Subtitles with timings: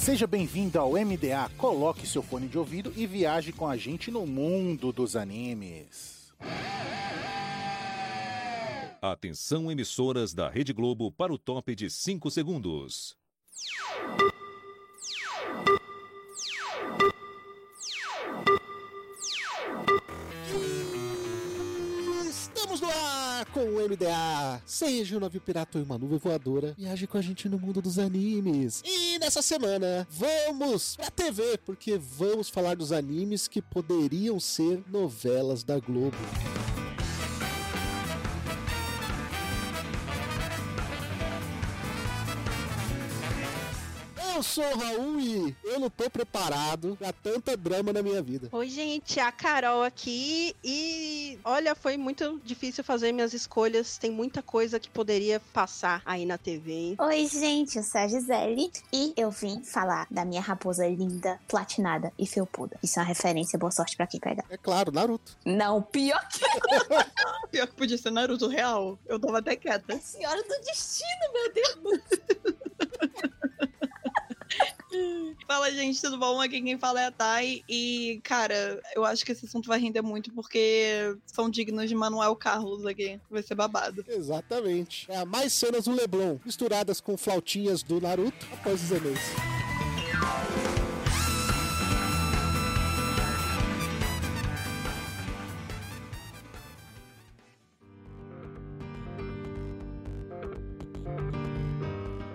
[0.00, 1.50] Seja bem-vindo ao MDA.
[1.58, 6.32] Coloque seu fone de ouvido e viaje com a gente no mundo dos animes.
[9.02, 13.14] Atenção, emissoras da Rede Globo, para o top de 5 segundos.
[23.60, 24.62] Com o MDA.
[24.64, 27.98] Seja um navio pirata ou uma nuvem voadora, viaje com a gente no mundo dos
[27.98, 28.82] animes.
[28.84, 35.62] E nessa semana, vamos pra TV, porque vamos falar dos animes que poderiam ser novelas
[35.62, 36.16] da Globo.
[44.40, 48.48] Eu sou o Raul e eu não tô preparado pra tanta drama na minha vida.
[48.50, 53.98] Oi, gente, a Carol aqui e olha, foi muito difícil fazer minhas escolhas.
[53.98, 56.96] Tem muita coisa que poderia passar aí na TV, hein?
[56.98, 62.10] Oi, gente, eu sou a Gisele e eu vim falar da minha raposa linda, platinada
[62.18, 62.78] e felpuda.
[62.82, 64.46] Isso é uma referência, boa sorte pra quem pegar.
[64.48, 65.36] É claro, Naruto.
[65.44, 66.40] Não, pior que
[67.52, 68.98] Pior que podia ser Naruto real.
[69.06, 69.92] Eu tava até quieta.
[69.92, 72.00] a Senhora do Destino, meu Deus.
[75.46, 76.40] Fala, gente, tudo bom?
[76.40, 77.64] Aqui quem fala é a Thay.
[77.68, 82.36] E, cara, eu acho que esse assunto vai render muito porque são dignos de Manuel
[82.36, 83.20] Carlos aqui.
[83.30, 84.04] Vai ser babado.
[84.08, 85.10] Exatamente.
[85.10, 90.69] É mais cenas do Leblon, misturadas com flautinhas do Naruto após os e-mails.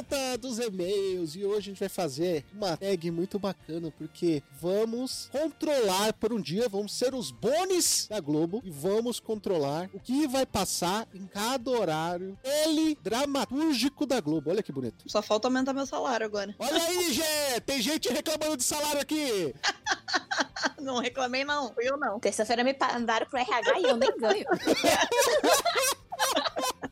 [0.00, 5.28] Volta dos e-mails e hoje a gente vai fazer uma tag muito bacana porque vamos
[5.30, 10.26] controlar por um dia, vamos ser os bones da Globo e vamos controlar o que
[10.26, 14.50] vai passar em cada horário ele dramatúrgico da Globo.
[14.50, 15.04] Olha que bonito.
[15.06, 16.54] Só falta aumentar meu salário agora.
[16.58, 17.60] Olha aí, Gê!
[17.66, 19.54] Tem gente reclamando de salário aqui!
[20.80, 21.74] Não reclamei, não.
[21.78, 22.18] Eu não.
[22.18, 24.46] Terça-feira me mandaram pro RH e eu nem ganho.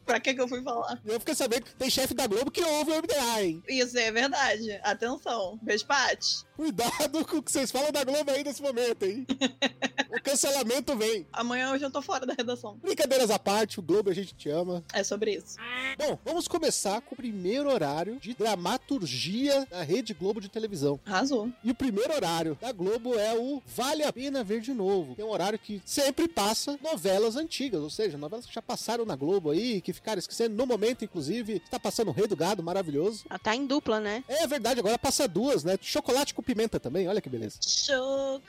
[0.09, 0.99] Pra que que eu fui falar?
[1.05, 3.63] Eu fiquei sabendo que tem chefe da Globo que ouve o MDA, hein?
[3.69, 4.81] Isso é verdade.
[4.83, 5.59] Atenção.
[5.61, 6.49] Beijo, Paty.
[6.57, 9.27] Cuidado com o que vocês falam da Globo aí nesse momento, hein?
[10.11, 11.27] o cancelamento vem.
[11.31, 12.79] Amanhã hoje eu tô fora da redação.
[12.79, 14.83] Brincadeiras à parte, o Globo a gente te ama.
[14.95, 15.57] É sobre isso.
[15.99, 20.99] Bom, vamos começar com o primeiro horário de dramaturgia da Rede Globo de televisão.
[21.05, 21.51] Arrasou.
[21.63, 25.21] E o primeiro horário da Globo é o Vale a Pena Ver de Novo, que
[25.21, 29.15] é um horário que sempre passa novelas antigas, ou seja, novelas que já passaram na
[29.15, 31.55] Globo aí, que ficaram esquecendo no momento, inclusive.
[31.65, 33.25] Está passando o Rei do Gado, maravilhoso.
[33.29, 34.25] Ela tá em dupla, né?
[34.29, 35.79] É verdade, agora passa duas, né?
[35.81, 37.59] Chocolate com pimenta também, olha que beleza.
[37.63, 38.49] Chocolate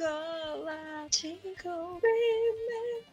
[1.62, 3.10] com pimenta.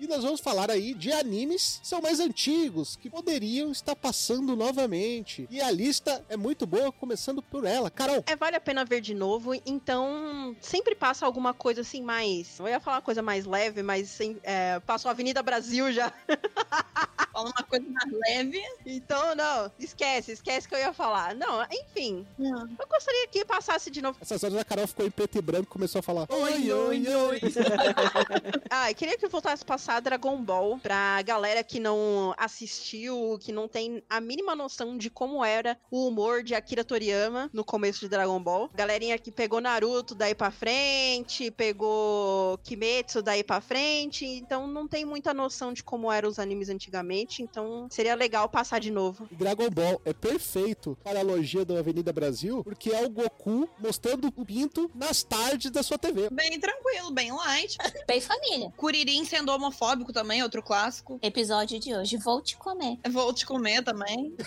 [0.00, 4.56] E nós vamos falar aí de animes que são mais antigos, que poderiam estar passando
[4.56, 5.46] novamente.
[5.50, 7.90] E a lista é muito boa, começando por ela.
[7.90, 12.58] Carol, É, vale a pena ver de novo, então sempre passa alguma coisa assim mais.
[12.58, 16.12] Eu ia falar uma coisa mais leve, mas sem, é, passou a Avenida Brasil já.
[17.32, 18.62] Fala uma coisa mais leve.
[18.86, 21.34] Então, não, esquece, esquece que eu ia falar.
[21.34, 24.18] Não, enfim, eu gostaria que passasse de novo.
[24.20, 27.08] essas horas a Carol ficou em preto e branco e começou a falar: Oi, oi,
[27.08, 27.40] oi.
[28.70, 33.52] Ah, eu queria que voltasse a passar Dragon Ball pra galera que não assistiu, que
[33.52, 38.00] não tem a mínima noção de como era o humor de Akira Toriyama no começo
[38.00, 38.68] de Dragon Ball.
[38.74, 45.04] Galerinha que pegou Naruto daí pra frente, pegou Kimetsu daí pra frente, então não tem
[45.04, 47.42] muita noção de como eram os animes antigamente.
[47.54, 49.28] Então seria legal passar de novo.
[49.30, 54.26] Dragon Ball é perfeito para a analogia da Avenida Brasil, porque é o Goku mostrando
[54.26, 56.28] o pinto nas tardes da sua TV.
[56.30, 57.78] Bem tranquilo, bem light.
[58.08, 58.72] Bem família.
[58.76, 61.18] Kuririn sendo homofóbico também, outro clássico.
[61.22, 62.98] Episódio de hoje, vou te comer.
[63.08, 64.34] Vou te comer também.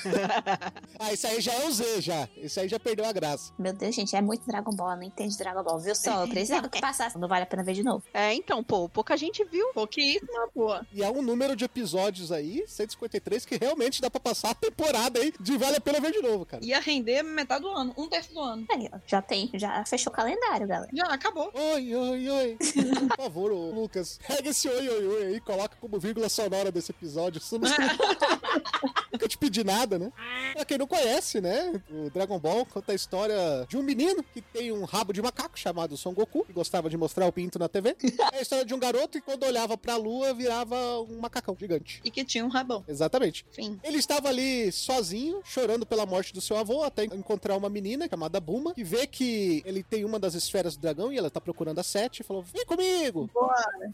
[0.99, 2.27] Ah, isso aí já é o Z, já.
[2.35, 3.53] Isso aí já perdeu a graça.
[3.57, 6.23] Meu Deus, gente, é muito Dragon Ball, eu não entendo de Dragon Ball, viu só?
[6.23, 8.03] Eu precisava que passasse, não vale a pena ver de novo.
[8.13, 9.71] É, então, pô, pouca gente viu.
[9.73, 10.75] Pouquíssima, pô.
[10.91, 12.63] E há um número de episódios aí,
[12.97, 16.21] 153, que realmente dá pra passar a temporada aí de Vale a Pena Ver de
[16.21, 16.63] novo, cara.
[16.65, 18.65] Ia render metade do ano, um terço do ano.
[18.69, 20.89] Aí, ó, já tem, já fechou o calendário, galera.
[20.93, 21.51] Já acabou.
[21.53, 22.57] Oi, oi, oi.
[23.09, 26.91] Por favor, ô, Lucas, pega esse oi, oi, oi aí, coloca como vírgula sonora desse
[26.91, 27.39] episódio.
[27.39, 27.69] Isso não...
[29.11, 30.11] Nunca te pedi nada, né?
[30.53, 31.81] Pra quem não conhece, né?
[31.89, 35.57] O Dragon Ball conta a história de um menino que tem um rabo de macaco
[35.57, 37.95] chamado Son Goku, que gostava de mostrar o pinto na TV.
[38.33, 42.01] É a história de um garoto que quando olhava pra lua virava um macacão gigante.
[42.03, 42.83] E que tinha um rabão.
[42.87, 43.45] Exatamente.
[43.83, 48.39] Ele estava ali sozinho, chorando pela morte do seu avô, até encontrar uma menina chamada
[48.39, 51.79] Buma, que vê que ele tem uma das esferas do dragão e ela tá procurando
[51.79, 53.29] a sete, e falou: Vem comigo!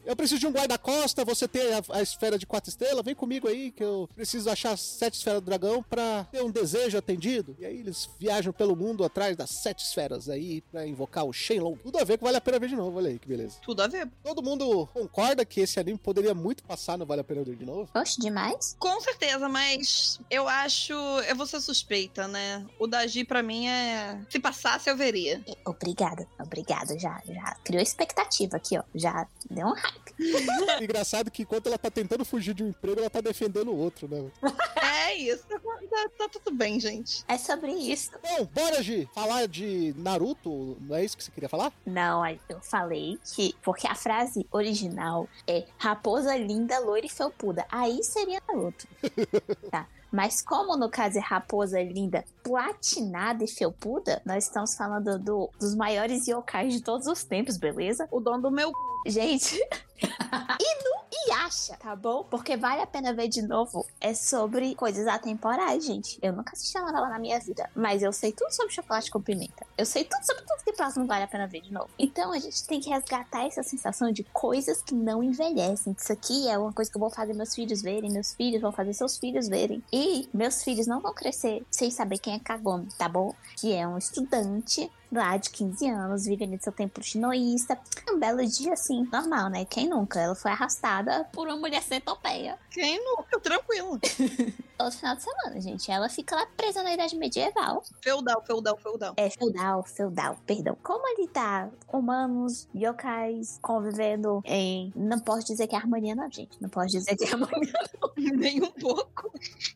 [0.05, 3.47] Eu preciso de um guarda-costa, você tem a, a esfera de quatro estrelas, vem comigo
[3.47, 7.55] aí, que eu preciso achar as sete esferas do dragão pra ter um desejo atendido.
[7.59, 11.77] E aí eles viajam pelo mundo atrás das sete esferas aí pra invocar o Shenlong.
[11.77, 13.57] Tudo a ver que vale a pena ver de novo, olha aí que beleza.
[13.61, 14.09] Tudo a ver.
[14.23, 17.65] Todo mundo concorda que esse anime poderia muito passar no Vale a Pena Ver de
[17.65, 17.89] novo?
[17.93, 18.75] Oxe, demais.
[18.79, 20.93] Com certeza, mas eu acho.
[20.93, 22.65] Eu vou ser suspeita, né?
[22.79, 24.19] O Daji, pra mim, é.
[24.29, 25.43] Se passasse, eu veria.
[25.65, 30.13] Obrigada, obrigada, já, já criou expectativa aqui, ó, já deu um hype.
[30.83, 34.07] Engraçado que enquanto ela tá tentando fugir de um emprego, ela tá defendendo o outro,
[34.07, 34.31] né?
[35.05, 35.43] É isso.
[35.47, 37.23] Tá, tá tudo bem, gente.
[37.27, 38.11] É sobre isso.
[38.21, 41.71] Bom, bora, Gi, falar de Naruto, não é isso que você queria falar?
[41.85, 43.53] Não, eu falei que.
[43.61, 47.65] Porque a frase original é raposa linda, loira e felpuda.
[47.69, 48.87] Aí seria Naruto.
[49.69, 49.87] tá.
[50.11, 55.75] Mas como no caso é raposa linda, platinada e felpuda, nós estamos falando do- dos
[55.75, 58.07] maiores yokais de todos os tempos, beleza?
[58.11, 58.69] O dono do meu.
[58.69, 58.92] c****.
[59.05, 59.55] Gente.
[59.99, 62.23] e no Yasha, tá bom?
[62.23, 63.85] Porque vale a pena ver de novo.
[63.99, 66.17] É sobre coisas atemporais, gente.
[66.21, 67.69] Eu nunca assisti a novela na minha vida.
[67.75, 69.65] Mas eu sei tudo sobre chocolate com pimenta.
[69.77, 71.89] Eu sei tudo sobre tudo que próximo vale a pena ver de novo.
[71.97, 75.95] Então a gente tem que resgatar essa sensação de coisas que não envelhecem.
[75.97, 78.11] Isso aqui é uma coisa que eu vou fazer meus filhos verem.
[78.11, 79.83] Meus filhos vão fazer seus filhos verem.
[79.91, 83.33] E meus filhos não vão crescer sem saber quem é Kagome, tá bom?
[83.57, 87.79] Que é um estudante lá de 15 anos, vivendo seu templo shinoísta.
[88.11, 89.65] Um belo dia, assim, normal, né?
[89.65, 90.19] Quem nunca?
[90.19, 92.57] Ela foi arrastada por uma mulher centopeia.
[92.69, 93.39] Quem nunca?
[93.39, 93.99] Tranquilo.
[94.77, 95.91] Todo final de semana, gente.
[95.91, 97.83] Ela fica lá presa na idade medieval.
[98.01, 99.13] Feudal, feudal, feudal.
[99.17, 100.77] É feudal, feudal, perdão.
[100.83, 104.91] Como ele tá humanos, yokais, convivendo em.
[104.95, 106.61] Não posso dizer que é harmonia, não, gente.
[106.61, 107.73] Não posso dizer que é harmonia.
[108.35, 109.31] Nem um pouco.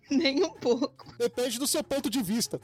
[0.09, 1.05] Nem um pouco.
[1.17, 2.59] Depende do seu ponto de vista.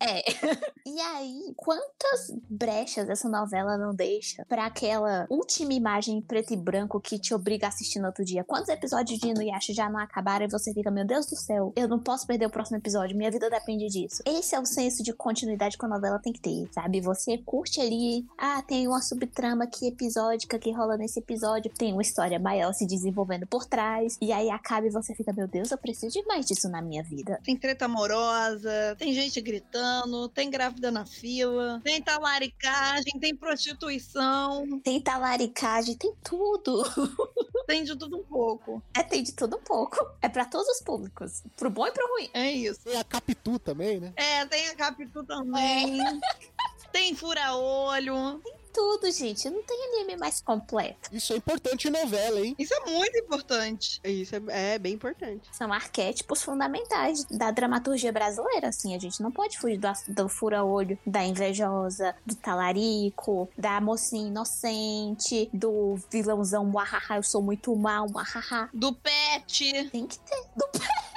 [0.00, 0.22] É.
[0.86, 1.54] E aí,
[1.98, 7.18] quantas brechas essa novela não deixa pra aquela última imagem em preto e branco que
[7.18, 8.44] te obriga a assistir no outro dia?
[8.44, 11.88] Quantos episódios de Inuyasha já não acabaram e você fica, meu Deus do céu, eu
[11.88, 14.22] não posso perder o próximo episódio, minha vida depende disso.
[14.24, 17.00] Esse é o senso de continuidade que a novela tem que ter, sabe?
[17.00, 22.02] Você curte ali, ah, tem uma subtrama aqui episódica que rola nesse episódio, tem uma
[22.02, 25.78] história maior se desenvolvendo por trás, e aí acaba e você fica, meu Deus, eu
[25.78, 27.40] preciso de mais disso na minha vida.
[27.44, 35.00] Tem treta amorosa, tem gente gritando, tem grávida na fila, tem talaricagem, tem prostituição, Tem
[35.00, 36.82] talaricagem, tem tudo.
[37.66, 38.82] tem de tudo um pouco.
[38.94, 39.96] É, tem de tudo um pouco.
[40.22, 41.42] É pra todos os públicos.
[41.56, 42.30] Pro bom e pro ruim.
[42.32, 42.80] É isso.
[42.84, 44.12] Tem a Capitu também, né?
[44.16, 45.98] É, tem a Capitu também.
[46.92, 48.42] Tem fura-olho.
[48.78, 49.50] Tudo, gente.
[49.50, 51.10] Não tem anime mais completo.
[51.12, 52.54] Isso é importante em novela, hein?
[52.56, 54.00] Isso é muito importante.
[54.04, 55.48] Isso é, é bem importante.
[55.50, 58.94] São arquétipos fundamentais da dramaturgia brasileira, assim.
[58.94, 65.50] A gente não pode fugir do, do fura-olho, da invejosa, do talarico, da mocinha inocente,
[65.52, 68.70] do vilãozão, muahaha, eu sou muito mal, muahaha.
[68.72, 69.90] Do pet.
[69.90, 70.40] Tem que ter.
[70.54, 71.07] Do pet.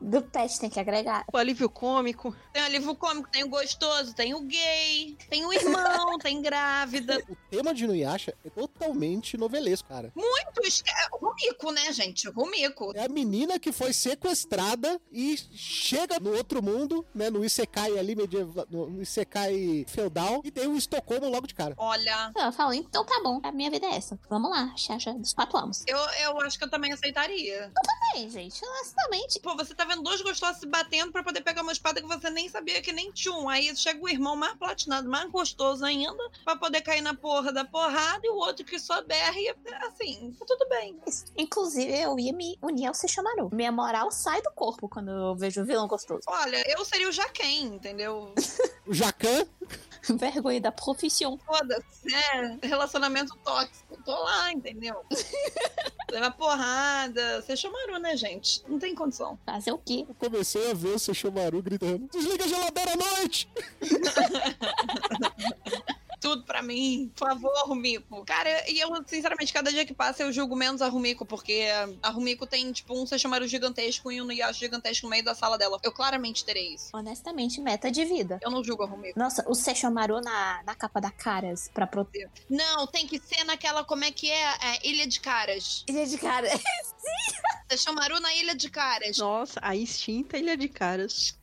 [0.00, 1.24] Do pet tem que agregar.
[1.32, 2.34] O alívio cômico.
[2.52, 7.22] Tem o livro cômico, tem o gostoso, tem o gay, tem o irmão, tem grávida.
[7.28, 10.12] O tema de Inuyasha é totalmente novelesco, cara.
[10.14, 10.82] Muitos.
[10.86, 12.28] é, Rumico, né, gente?
[12.28, 12.92] Rumico.
[12.94, 17.28] É a menina que foi sequestrada e chega no outro mundo, né?
[17.28, 21.74] No Isekai ali, medieval, no Isekai feudal, e tem o Estocolmo logo de cara.
[21.76, 24.18] Olha, Eu falo, então tá bom, a minha vida é essa.
[24.28, 25.84] Vamos lá, Xaxa dos quatro anos.
[25.86, 27.70] eu, eu acho que eu também aceitaria.
[28.12, 28.60] também, gente.
[28.64, 29.40] Honestamente.
[29.40, 32.30] Pô, você tá vendo dois gostosos se batendo pra poder pegar uma espada que você
[32.30, 33.48] nem sabia que nem tinha um.
[33.48, 37.64] Aí chega o irmão mais platinado, mais gostoso ainda, pra poder cair na porra da
[37.64, 39.54] porrada, e o outro que só berra e
[39.86, 40.96] assim, tá tudo bem.
[41.36, 43.50] Inclusive, eu ia me unir ao Sesshomaru.
[43.52, 46.22] Minha moral sai do corpo quando eu vejo o vilão gostoso.
[46.26, 48.32] Olha, eu seria o Jaquem, entendeu?
[48.86, 49.46] O Jacan,
[50.16, 51.38] Vergonha da profissão.
[51.38, 53.96] Foda-se, é, relacionamento tóxico.
[54.04, 55.04] Tô lá, entendeu?
[56.10, 57.40] Leva porrada.
[57.40, 58.62] Você chamaram, né, gente?
[58.66, 59.38] Não tem condição.
[59.44, 60.04] Fazer o quê?
[60.08, 63.48] eu comecei a ver o Sesshomaru gritando: Desliga a geladeira à noite!
[66.20, 67.10] Tudo pra mim.
[67.16, 68.22] Por favor, Rumiko.
[68.26, 71.66] Cara, e eu, sinceramente, cada dia que passa eu julgo menos a Rumiko, porque
[72.02, 75.56] a Rumiko tem, tipo, um Sesshomaru gigantesco e um Nuyasha gigantesco no meio da sala
[75.56, 75.78] dela.
[75.82, 76.90] Eu claramente terei isso.
[76.92, 78.38] Honestamente, meta de vida.
[78.42, 79.18] Eu não julgo a Rumiko.
[79.18, 82.28] Nossa, o Sesshomaru na, na capa da Caras pra proteger.
[82.50, 84.50] Não, tem que ser naquela, como é que é?
[84.60, 85.84] É, Ilha de Caras.
[85.88, 86.04] Ele é
[87.00, 87.60] de cara.
[87.70, 89.18] Sesshomaru na Ilha de Caras.
[89.18, 91.36] Nossa, a extinta ilha de caras.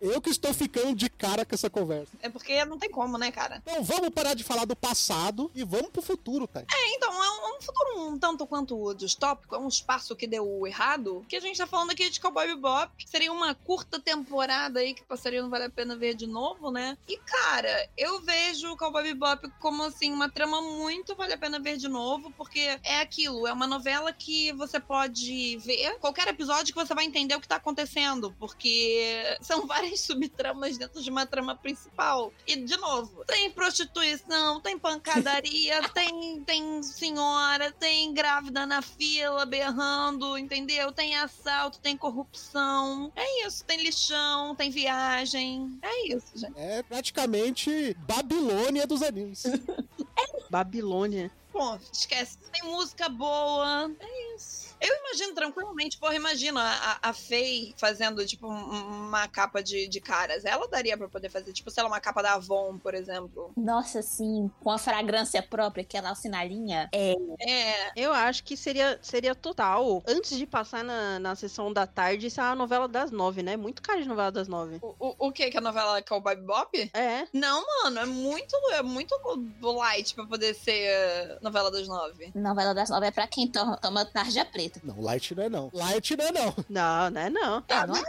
[0.00, 2.16] Eu que estou ficando de cara com essa conversa.
[2.22, 3.62] É porque não tem como, né, cara?
[3.62, 6.64] Então vamos parar de falar do passado e vamos pro futuro, tá?
[6.94, 11.24] Então, é um, um futuro um tanto quanto distópico, é um espaço que deu errado,
[11.28, 12.90] que a gente tá falando aqui de Cowboy Bebop.
[13.06, 16.96] Seria uma curta temporada aí que passaria não vale a pena ver de novo, né?
[17.06, 21.60] E, cara, eu vejo o Cowboy Bebop como, assim, uma trama muito vale a pena
[21.60, 26.74] ver de novo, porque é aquilo, é uma novela que você pode ver qualquer episódio
[26.74, 31.26] que você vai entender o que tá acontecendo, porque são várias subtramas dentro de uma
[31.26, 32.32] trama principal.
[32.46, 40.38] E, de novo, tem prostituição, tem pancadaria, tem, tem senhora, tem grávida na fila berrando,
[40.38, 40.92] entendeu?
[40.92, 43.12] Tem assalto, tem corrupção.
[43.14, 45.78] É isso, tem lixão, tem viagem.
[45.82, 46.54] É isso, gente.
[46.56, 49.44] É praticamente Babilônia dos animes.
[50.50, 51.30] Babilônia.
[51.52, 52.38] Pô, esquece.
[52.52, 53.90] Tem música boa.
[53.98, 54.59] É isso.
[54.80, 60.00] Eu imagino tranquilamente, porra, imagina a, a Faye fazendo, tipo, um- uma capa de, de
[60.00, 60.44] caras.
[60.44, 63.52] Ela daria pra poder fazer, tipo, sei lá, uma capa da Avon, por exemplo.
[63.56, 66.88] Nossa, sim, com a fragrância própria, que ela assinalinha.
[66.92, 70.02] É, É, Eu acho que seria, seria total.
[70.06, 73.56] Antes de passar na, na sessão da tarde, isso é a novela das nove, né?
[73.56, 74.78] Muito cara de novela das nove.
[74.82, 76.90] o, o, o que que a novela Cowboy Bebop?
[76.94, 77.26] É.
[77.32, 79.14] Não, mano, é muito, é muito
[79.60, 82.30] light pra poder ser novela das nove.
[82.34, 84.69] novela das nove é pra quem to- toma tarja preta.
[84.82, 85.70] Não, Light não é não.
[85.72, 86.54] Light não é não.
[86.68, 87.30] Não, né?
[87.30, 87.64] Não.
[87.68, 88.02] Ah, não é?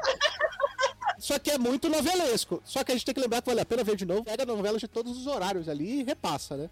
[1.18, 2.62] Só que é muito novelesco.
[2.65, 4.24] Só que a gente tem que lembrar que vale a pena ver de novo.
[4.24, 6.70] Pega a novela de todos os horários ali e repassa, né?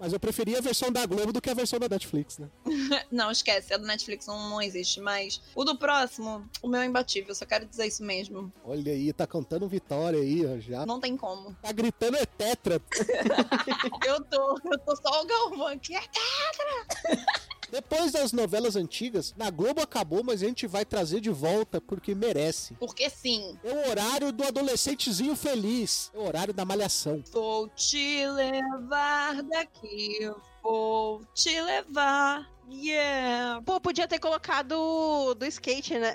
[0.00, 2.48] Mas eu preferia a versão da Globo do que a versão da Netflix, né?
[3.12, 6.86] Não, esquece, a do Netflix não, não existe, mas o do próximo, o meu é
[6.86, 8.50] imbatível, só quero dizer isso mesmo.
[8.64, 10.86] Olha aí, tá cantando vitória aí, ó, já.
[10.86, 11.54] Não tem como.
[11.60, 12.80] Tá gritando é tetra.
[14.06, 15.94] Eu tô, eu tô só o Galvão aqui.
[17.70, 22.14] Depois das novelas antigas, na Globo acabou, mas a gente vai trazer de volta porque
[22.14, 22.74] merece.
[22.74, 26.10] Porque sim, É o horário do adolescentezinho feliz.
[26.14, 27.22] É o horário da malhação.
[27.32, 30.18] vou te levar daqui,
[30.62, 32.48] vou te levar.
[32.72, 33.60] Yeah.
[33.62, 36.14] Pô, podia ter colocado do skate, né?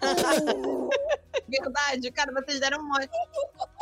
[1.48, 3.08] Verdade, cara, vocês deram um monte.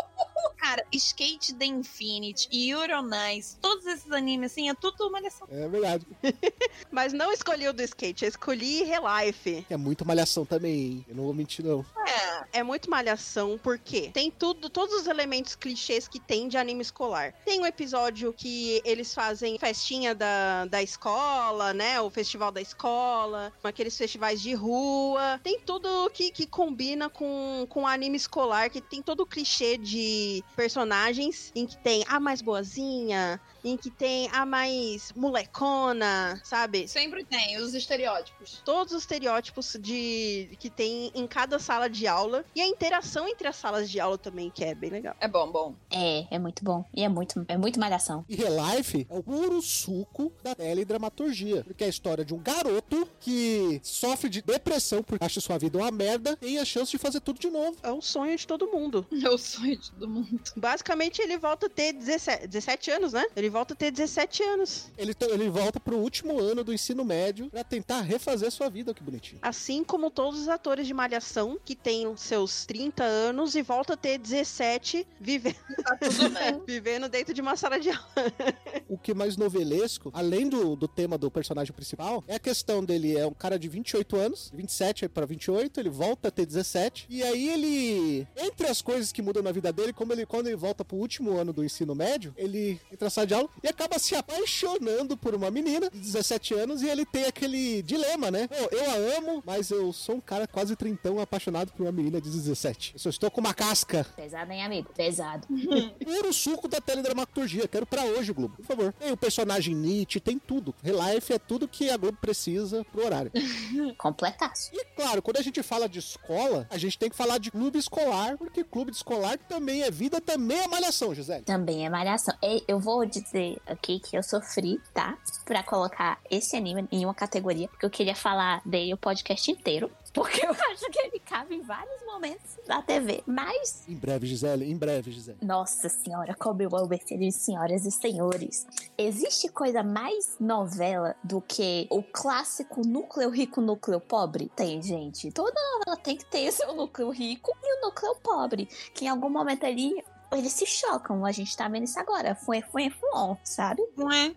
[0.64, 5.46] Cara, Skate the Infinity e Euronice, todos esses animes, assim, é tudo malhação.
[5.50, 6.06] É verdade.
[6.90, 9.66] Mas não escolhi o do skate, eu escolhi Relife.
[9.68, 11.04] É muito malhação também, hein?
[11.06, 11.84] Eu não vou mentir, não.
[12.06, 16.80] É, É muito malhação, porque tem tudo, todos os elementos clichês que tem de anime
[16.80, 17.34] escolar.
[17.44, 22.00] Tem um episódio que eles fazem festinha da, da escola, né?
[22.00, 25.38] O festival da escola, aqueles festivais de rua.
[25.42, 30.42] Tem tudo que, que combina com, com anime escolar, que tem todo o clichê de
[30.54, 36.86] personagens, em que tem a mais boazinha, em que tem a mais molecona, sabe?
[36.86, 38.60] sempre tem os estereótipos.
[38.64, 43.48] todos os estereótipos de que tem em cada sala de aula e a interação entre
[43.48, 45.14] as salas de aula também que é bem legal.
[45.20, 45.74] É bom, bom.
[45.90, 46.84] É, é muito bom.
[46.94, 48.24] E é muito, é muito malhação.
[48.28, 51.64] E Relife é o puro suco da teledramaturgia.
[51.64, 55.78] Porque é a história de um garoto que sofre de depressão porque acha sua vida
[55.78, 57.76] uma merda e tem a chance de fazer tudo de novo.
[57.82, 59.06] É o sonho de todo mundo.
[59.24, 60.38] É o sonho de todo mundo.
[60.54, 63.24] Basicamente ele volta a ter 17, 17 anos, né?
[63.34, 64.86] Ele volta a ter 17 anos.
[64.98, 69.00] Ele, ele volta pro último ano do ensino médio pra tentar refazer sua vida, que
[69.00, 69.38] bonitinho.
[69.40, 73.92] Assim como todos os atores de Malhação que têm os seus 30 anos e volta
[73.94, 76.60] a ter 17 vivendo, Tá tudo bem.
[76.66, 78.04] vivendo dentro de uma sala de aula.
[78.88, 82.84] O que é mais novelesco, além do, do tema do personagem principal, é a questão
[82.84, 87.06] dele é um cara de 28 anos, 27 para 28, ele volta a ter 17,
[87.08, 90.56] e aí ele, entre as coisas que mudam na vida dele, como ele quando ele
[90.56, 93.68] volta pro último ano do ensino médio, ele entra na sala de aula escola e
[93.68, 98.48] acaba se apaixonando por uma menina de 17 anos e ele tem aquele dilema, né?
[98.48, 102.20] Pô, eu a amo, mas eu sou um cara quase trintão apaixonado por uma menina
[102.20, 102.94] de 17.
[102.94, 104.06] Eu só estou com uma casca.
[104.16, 104.90] Pesado, hein, amigo?
[104.94, 105.46] Pesado.
[106.04, 107.68] Puro suco da teledramaturgia.
[107.68, 108.56] Quero pra hoje, Globo.
[108.56, 108.92] Por favor.
[108.92, 110.74] Tem o personagem Nietzsche, tem tudo.
[110.82, 113.32] Relife é tudo que a Globo precisa pro horário.
[113.98, 114.70] Completaço.
[114.72, 117.78] E claro, quando a gente fala de escola, a gente tem que falar de clube
[117.78, 121.44] escolar, porque clube escolar também é vida, também é malhação, Gisele.
[121.44, 122.34] Também é malhação.
[122.68, 125.18] Eu vou dizer aqui que eu sofri, tá?
[125.44, 129.90] Pra colocar esse anime em uma categoria, porque eu queria falar dele o podcast inteiro.
[130.14, 133.24] Porque eu acho que ele cabe em vários momentos da TV.
[133.26, 135.38] Mas Em breve, Gisele, em breve, Gisele.
[135.42, 138.64] Nossa senhora, como eu amo esse senhoras e senhores.
[138.96, 144.52] Existe coisa mais novela do que o clássico núcleo rico, núcleo pobre?
[144.54, 145.32] Tem, gente.
[145.32, 148.66] Toda novela tem que ter seu núcleo rico e o núcleo pobre.
[148.94, 149.96] Que em algum momento ali
[150.36, 151.24] eles se chocam.
[151.24, 152.34] A gente tá vendo isso agora.
[152.34, 153.82] Foi, foi, foi, sabe?
[153.98, 154.34] Ué.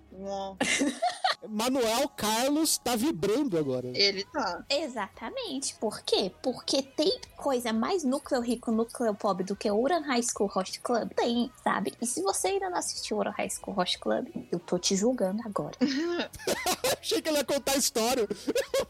[1.48, 3.92] Manuel Carlos tá vibrando agora.
[3.94, 4.64] Ele tá.
[4.70, 5.76] Exatamente.
[5.76, 6.32] Por quê?
[6.42, 10.80] Porque tem coisa mais núcleo rico, núcleo pobre do que o Uran High School Host
[10.82, 11.12] Club?
[11.14, 11.94] Tem, sabe?
[12.02, 14.96] E se você ainda não assistiu o Uran High School Host Club, eu tô te
[14.96, 15.76] julgando agora.
[17.00, 18.28] Achei que ele ia contar a história.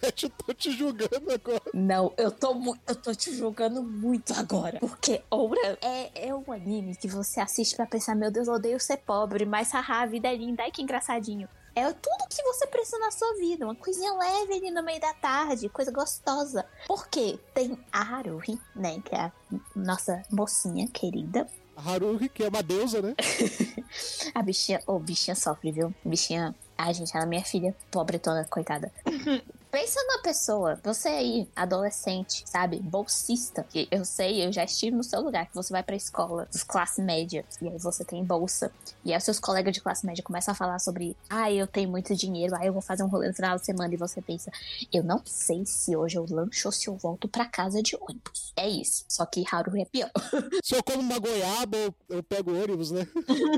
[0.01, 1.61] Eu tô te julgando agora.
[1.73, 2.55] Não, eu tô,
[2.87, 4.79] eu tô te julgando muito agora.
[4.79, 8.79] Porque Oura é, é um anime que você assiste pra pensar, meu Deus, eu odeio
[8.79, 11.47] ser pobre, mas haha, a vida é linda, ai que engraçadinho.
[11.77, 15.13] É tudo que você precisa na sua vida, uma coisinha leve ali no meio da
[15.13, 16.65] tarde, coisa gostosa.
[16.87, 19.31] Porque tem a Haruhi, né, que é a
[19.75, 21.47] nossa mocinha querida.
[21.75, 23.13] A Haruhi, que é uma deusa, né?
[24.33, 25.93] A bichinha, ô, bichinha sofre, viu?
[26.03, 28.91] Bichinha, ai gente, ela é minha filha, pobretona, coitada.
[29.69, 32.79] Pensa na pessoa, você aí, adolescente, sabe?
[32.79, 33.65] Bolsista.
[33.69, 36.63] Que eu sei, eu já estive no seu lugar, que você vai pra escola, dos
[36.63, 38.71] classe média, e aí você tem bolsa.
[39.03, 42.15] E aí seus colegas de classe média começam a falar sobre, ah, eu tenho muito
[42.15, 44.51] dinheiro, aí eu vou fazer um rolê no final de semana, e você pensa,
[44.91, 48.53] eu não sei se hoje eu lancho ou se eu volto pra casa de ônibus.
[48.55, 49.05] É isso.
[49.07, 50.09] Só que Haru é pior.
[50.63, 53.07] Se eu como uma goiaba, eu, eu pego ônibus, né?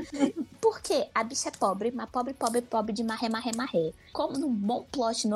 [0.60, 3.92] Porque a bicha é pobre, mas pobre, pobre, pobre de marré, marré, marré.
[4.12, 5.26] Como num bom plot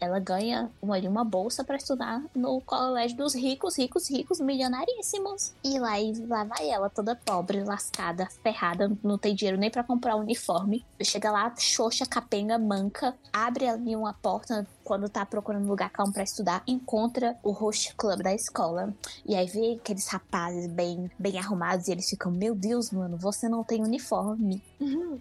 [0.00, 5.52] ela ganha uma, uma bolsa pra estudar no colégio dos ricos, ricos, ricos, milionaríssimos.
[5.62, 9.84] E lá, e lá vai ela, toda pobre, lascada, ferrada, não tem dinheiro nem pra
[9.84, 10.84] comprar um uniforme.
[11.02, 16.24] Chega lá, xoxa, capenga, manca, abre ali uma porta quando tá procurando lugar calmo pra
[16.24, 18.92] estudar, encontra o host club da escola.
[19.24, 23.48] E aí vê aqueles rapazes bem, bem arrumados e eles ficam, meu Deus, mano, você
[23.48, 24.60] não tem uniforme.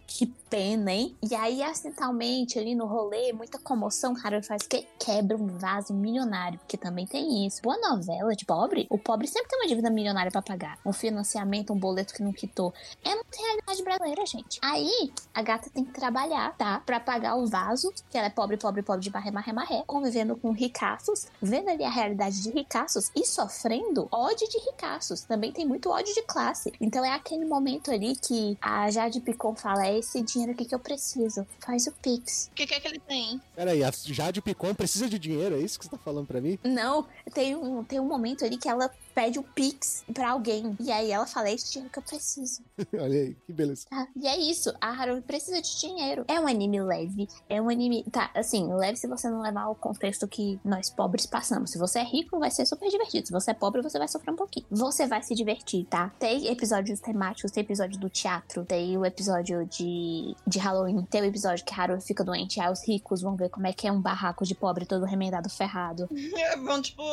[0.08, 1.16] Que pena, hein?
[1.22, 4.88] E aí, acidentalmente, ali no rolê, muita comoção, Haru faz o quê?
[4.98, 7.62] Quebra um vaso milionário, que também tem isso.
[7.62, 10.80] Boa novela de pobre, o pobre sempre tem uma dívida milionária pra pagar.
[10.84, 12.74] Um financiamento, um boleto que não quitou.
[13.04, 14.60] É uma realidade brasileira, gente.
[14.64, 16.80] Aí, a gata tem que trabalhar, tá?
[16.80, 20.36] Pra pagar o vaso, que ela é pobre, pobre, pobre de barré, marré, marré, convivendo
[20.38, 25.22] com ricaços, vendo ali a realidade de ricaços e sofrendo ódio de ricaços.
[25.22, 26.72] Também tem muito ódio de classe.
[26.80, 30.74] Então é aquele momento ali que a Jade Picon fala: é esse dinheiro aqui que
[30.74, 31.46] eu preciso.
[31.60, 32.50] Faz o Pix.
[32.52, 33.42] O que, que é que ele tem?
[33.56, 36.58] Peraí, a Jade Picon precisa de dinheiro, é isso que você tá falando pra mim?
[36.64, 40.78] Não, tem um, tem um momento ali que ela pede o Pix pra alguém.
[40.80, 42.62] E aí ela fala: é esse dinheiro que eu preciso.
[42.94, 43.86] Olha aí, que beleza.
[43.90, 44.08] Tá?
[44.16, 44.74] E é isso.
[44.80, 46.24] A Haruhi precisa de dinheiro.
[46.26, 47.28] É um anime leve.
[47.50, 48.06] É um anime.
[48.10, 51.72] Tá, assim, leve se você não levar o contexto que nós pobres passamos.
[51.72, 53.28] Se você é rico, vai ser super divertido.
[53.28, 54.66] Se você é pobre, você vai sofrer um pouquinho.
[54.72, 56.14] Você vai se divertir, tá?
[56.18, 61.26] Tem episódios temáticos, tem episódio do teatro, tem o episódio de, de Halloween, tem o
[61.26, 62.62] episódio que a Haruhi fica doente.
[62.62, 65.50] Aí os ricos vão ver como é que é um barraco de pobre todo remendado,
[65.50, 66.08] ferrado.
[66.40, 67.04] É, vão, tipo,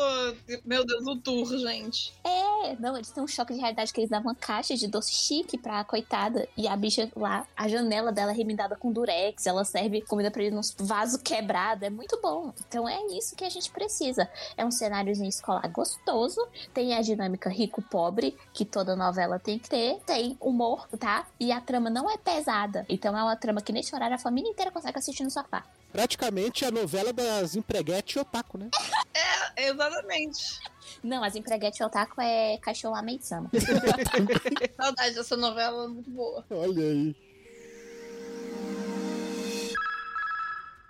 [0.65, 1.96] meu Deus, o tour, gente.
[2.25, 5.13] É, não, eles têm um choque de realidade que eles davam uma caixa de doce
[5.13, 6.49] chique pra coitada.
[6.57, 10.43] E a bicha lá, a janela dela é remendada com durex, ela serve comida pra
[10.43, 11.85] eles nos vaso quebrado.
[11.85, 12.53] É muito bom.
[12.67, 14.29] Então é isso que a gente precisa.
[14.57, 20.01] É um cenáriozinho escolar gostoso, tem a dinâmica rico-pobre, que toda novela tem que ter,
[20.07, 21.27] tem humor, tá?
[21.39, 22.85] E a trama não é pesada.
[22.89, 25.65] Então é uma trama que nesse horário a família inteira consegue assistir no sofá.
[25.93, 28.71] Praticamente a novela das empreguete e otaku, né?
[29.57, 30.61] Exatamente.
[31.03, 33.51] Não, as empreguete otaku é cachorro Amei-sama.
[34.77, 36.45] Saudade dessa novela, muito boa.
[36.51, 37.17] Olha aí.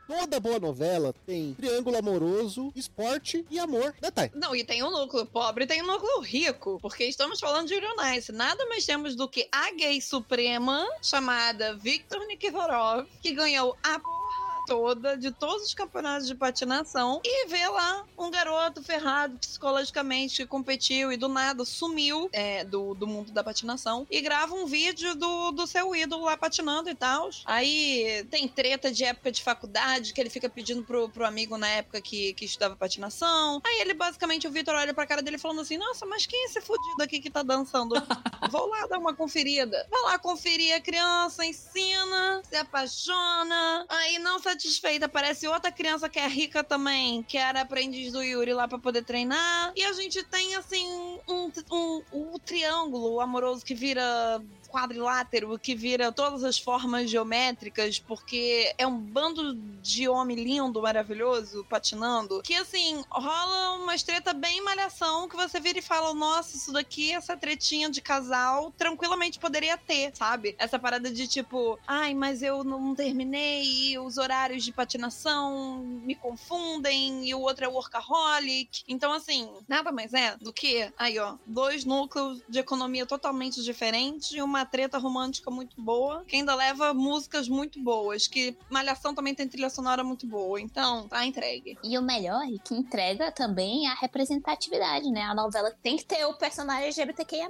[0.06, 4.30] Toda boa novela tem triângulo amoroso, esporte e amor, Thay?
[4.34, 7.74] Não, e tem o núcleo pobre e tem o núcleo rico, porque estamos falando de
[7.74, 8.30] Euronice.
[8.30, 14.25] Nada mais temos do que a gay suprema, chamada Victor Nikiforov, que ganhou a porra
[14.66, 20.46] toda de todos os campeonatos de patinação e vê lá um garoto ferrado psicologicamente que
[20.46, 25.14] competiu e do nada sumiu é, do, do mundo da patinação e grava um vídeo
[25.14, 27.30] do, do seu ídolo lá patinando e tal.
[27.44, 31.68] Aí tem treta de época de faculdade que ele fica pedindo pro, pro amigo na
[31.68, 33.60] época que, que estudava patinação.
[33.64, 36.46] Aí ele basicamente, o Vitor olha pra cara dele falando assim: Nossa, mas quem é
[36.46, 37.94] esse fudido aqui que tá dançando?
[38.50, 39.86] Vou lá dar uma conferida.
[39.90, 43.86] Vai lá conferir a criança, ensina, se apaixona.
[43.88, 48.54] Aí, não satisfeita, aparece outra criança que é rica também, que era aprendiz do Yuri
[48.54, 49.72] lá pra poder treinar.
[49.76, 50.86] E a gente tem, assim,
[51.28, 54.42] um, um, um triângulo amoroso que vira
[54.76, 61.64] quadrilátero que vira todas as formas geométricas, porque é um bando de homem lindo, maravilhoso,
[61.64, 66.70] patinando, que assim, rola uma treta bem malhação que você vira e fala: Nossa, isso
[66.72, 70.54] daqui, essa tretinha de casal, tranquilamente poderia ter, sabe?
[70.58, 77.26] Essa parada de tipo, ai, mas eu não terminei, os horários de patinação me confundem,
[77.26, 78.82] e o outro é workaholic.
[78.86, 84.32] Então, assim, nada mais é do que, aí, ó, dois núcleos de economia totalmente diferentes
[84.32, 89.34] e uma treta romântica muito boa, que ainda leva músicas muito boas, que Malhação também
[89.34, 91.78] tem trilha sonora muito boa, então tá entregue.
[91.82, 95.22] E o melhor é que entrega também a representatividade, né?
[95.22, 97.48] A novela tem que ter o personagem LGBTQIA+,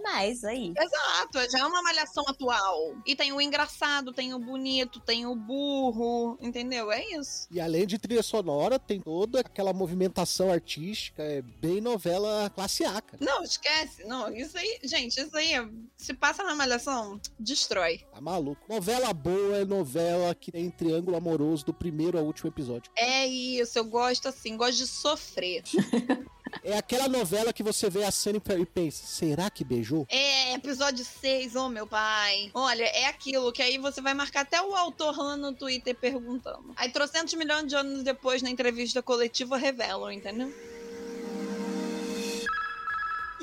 [0.49, 0.73] aí.
[0.77, 2.95] Exato, já é uma Malhação atual.
[3.07, 6.91] E tem o engraçado, tem o bonito, tem o burro, entendeu?
[6.91, 7.47] É isso.
[7.51, 13.01] E além de trilha sonora, tem toda aquela movimentação artística, é bem novela classe A,
[13.01, 13.19] cara.
[13.21, 14.05] Não, esquece.
[14.05, 15.53] Não, isso aí, gente, isso aí
[15.97, 16.96] se passa na Malhação,
[17.39, 18.01] destrói.
[18.13, 18.61] Tá maluco.
[18.69, 22.91] Novela boa é novela que tem triângulo amoroso do primeiro ao último episódio.
[22.97, 25.63] É isso, eu gosto assim, gosto de sofrer.
[26.63, 30.07] É aquela novela que você vê a cena e pensa, será que beijou?
[30.09, 32.51] É, episódio 6, ô oh, meu pai.
[32.55, 36.73] Olha, é aquilo que aí você vai marcar até o autor lá no Twitter perguntando.
[36.77, 40.53] Aí, trocentos milhões de anos depois, na entrevista coletiva, revelam, entendeu?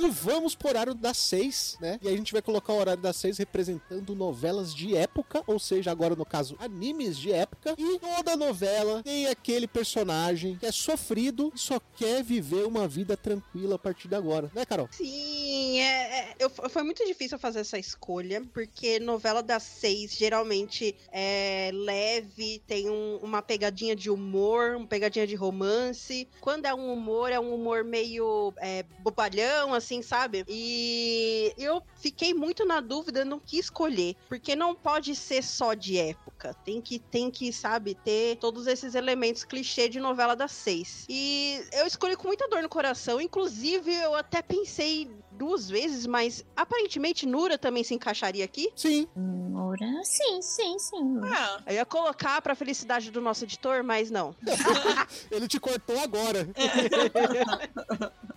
[0.03, 1.97] E vamos pro horário das seis, né?
[2.01, 5.57] E aí a gente vai colocar o horário das seis representando novelas de época, ou
[5.57, 7.73] seja, agora no caso, animes de época.
[7.77, 13.15] E toda novela tem aquele personagem que é sofrido e só quer viver uma vida
[13.15, 14.89] tranquila a partir de agora, né, Carol?
[14.91, 20.93] Sim, é, é, eu, foi muito difícil fazer essa escolha, porque novela das seis geralmente
[21.13, 26.27] é leve, tem um, uma pegadinha de humor, uma pegadinha de romance.
[26.41, 30.43] Quando é um humor, é um humor meio é, bobalhão, assim, sabe?
[30.47, 35.97] E eu fiquei muito na dúvida, não quis escolher, porque não pode ser só de
[35.97, 36.53] época.
[36.65, 41.05] Tem que, tem que, sabe, ter todos esses elementos clichê de novela das seis.
[41.09, 46.45] E eu escolhi com muita dor no coração, inclusive eu até pensei duas vezes, mas
[46.55, 48.71] aparentemente Nura também se encaixaria aqui.
[48.75, 49.07] Sim.
[49.15, 51.19] Nura, sim, sim, sim.
[51.23, 54.35] Ah, Eu ia colocar pra felicidade do nosso editor, mas não.
[55.31, 56.47] Ele te cortou agora.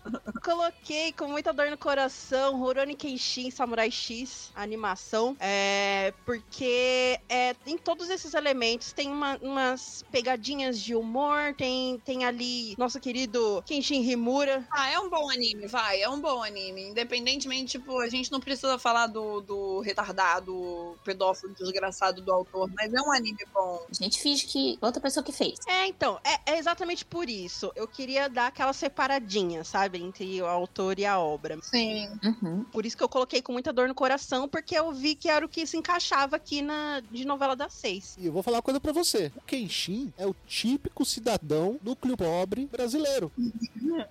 [0.47, 7.77] Coloquei com muita dor no coração Rurouni Kenshin Samurai X, animação, é, porque é, tem
[7.77, 14.09] todos esses elementos, tem uma- umas pegadinhas de humor, tem, tem ali nosso querido Kenshin
[14.09, 14.65] Himura.
[14.71, 16.91] ah, é um bom anime, vai, é um bom anime.
[16.91, 22.95] Independentemente, tipo, a gente não precisa falar do, do retardado, pedófilo desgraçado do autor, mas
[22.95, 23.85] é um anime bom.
[23.91, 25.59] A gente finge que outra pessoa que fez.
[25.67, 27.73] É, então, é, é exatamente por isso.
[27.75, 31.59] Eu queria dar aquela separadinha, sabe, entre o autor e a obra.
[31.63, 32.09] Sim.
[32.25, 32.65] Uhum.
[32.65, 35.45] Por isso que eu coloquei com muita dor no coração, porque eu vi que era
[35.45, 38.17] o que se encaixava aqui na de novela das seis.
[38.19, 39.33] E eu vou falar uma coisa pra você.
[39.37, 43.31] O Kenshin é o típico cidadão núcleo pobre brasileiro.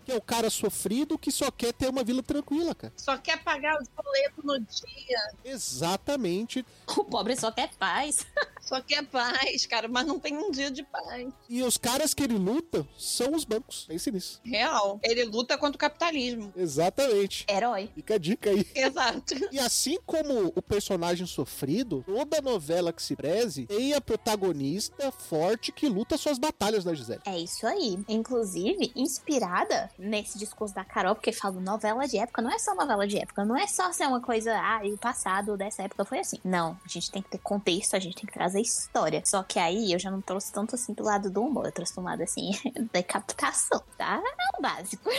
[0.05, 2.93] que é o cara sofrido que só quer ter uma vila tranquila, cara.
[2.97, 6.65] Só quer pagar os boletos no dia, Exatamente.
[6.97, 8.25] O pobre só quer paz.
[8.65, 11.31] só quer paz, cara, mas não tem um dia de paz.
[11.47, 13.85] E os caras que ele luta são os bancos.
[13.87, 14.41] Pense nisso.
[14.43, 14.99] Real.
[15.03, 16.51] Ele luta contra o capitalismo.
[16.55, 17.45] Exatamente.
[17.49, 17.89] Herói.
[17.93, 18.65] Fica a dica aí.
[18.73, 19.35] Exato.
[19.51, 25.71] E assim como o personagem sofrido, toda novela que se preze tem a protagonista forte
[25.71, 27.21] que luta suas batalhas da Gisele.
[27.25, 27.99] É isso aí.
[28.07, 33.07] Inclusive, inspirada nesse discurso da Carol, porque fala novela de época, não é só novela
[33.07, 36.19] de época, não é só ser uma coisa, ah, e o passado dessa época foi
[36.19, 36.39] assim.
[36.43, 39.21] Não, a gente tem que ter contexto, a gente tem que trazer história.
[39.25, 41.95] Só que aí eu já não trouxe tanto assim do lado do humor, eu trouxe
[41.95, 42.51] do lado assim,
[42.93, 44.21] da captação, tá?
[44.21, 45.09] É o básico.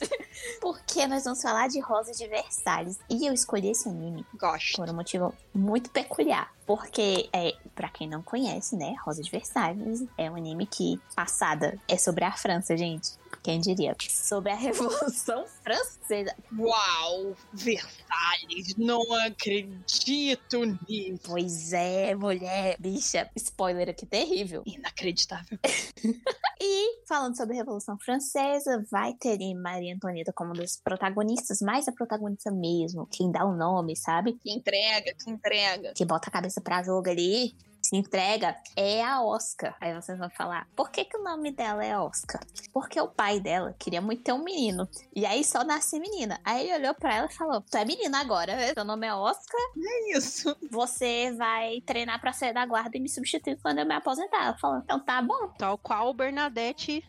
[0.60, 2.98] porque nós vamos falar de Rosa de Versalhes.
[3.08, 4.76] E eu escolhi esse anime Gosto.
[4.76, 6.54] por um motivo muito peculiar.
[6.66, 11.78] Porque, é, para quem não conhece, né, Rosa de Versalhes é um anime que passada
[11.88, 13.12] é sobre a França, gente.
[13.46, 13.94] Quem diria?
[14.10, 16.34] Sobre a Revolução Francesa.
[16.58, 17.36] Uau!
[17.52, 21.20] Versalhes, não acredito nisso.
[21.24, 23.30] Pois é, mulher, bicha.
[23.36, 24.64] Spoiler aqui terrível.
[24.66, 25.56] Inacreditável.
[26.58, 31.86] E falando sobre a Revolução Francesa, vai ter Maria Antonieta como uma das protagonistas, mais
[31.86, 34.32] a protagonista mesmo, quem dá o nome, sabe?
[34.32, 35.92] Que entrega, que entrega.
[35.92, 37.54] Que bota a cabeça pra jogo ali,
[37.94, 39.76] entrega, é a Oscar.
[39.80, 42.40] Aí vocês vão falar, por que, que o nome dela é Oscar?
[42.72, 44.88] Porque o pai dela queria muito ter um menino.
[45.14, 46.40] E aí só nasce menina.
[46.44, 49.60] Aí ele olhou pra ela e falou: Tu é menina agora, seu nome é Oscar,
[49.78, 50.56] É isso.
[50.70, 54.46] você vai treinar pra sair da guarda e me substituir quando eu me aposentar.
[54.46, 55.48] Ela falou: Então tá bom.
[55.58, 57.04] Tal qual Bernadette.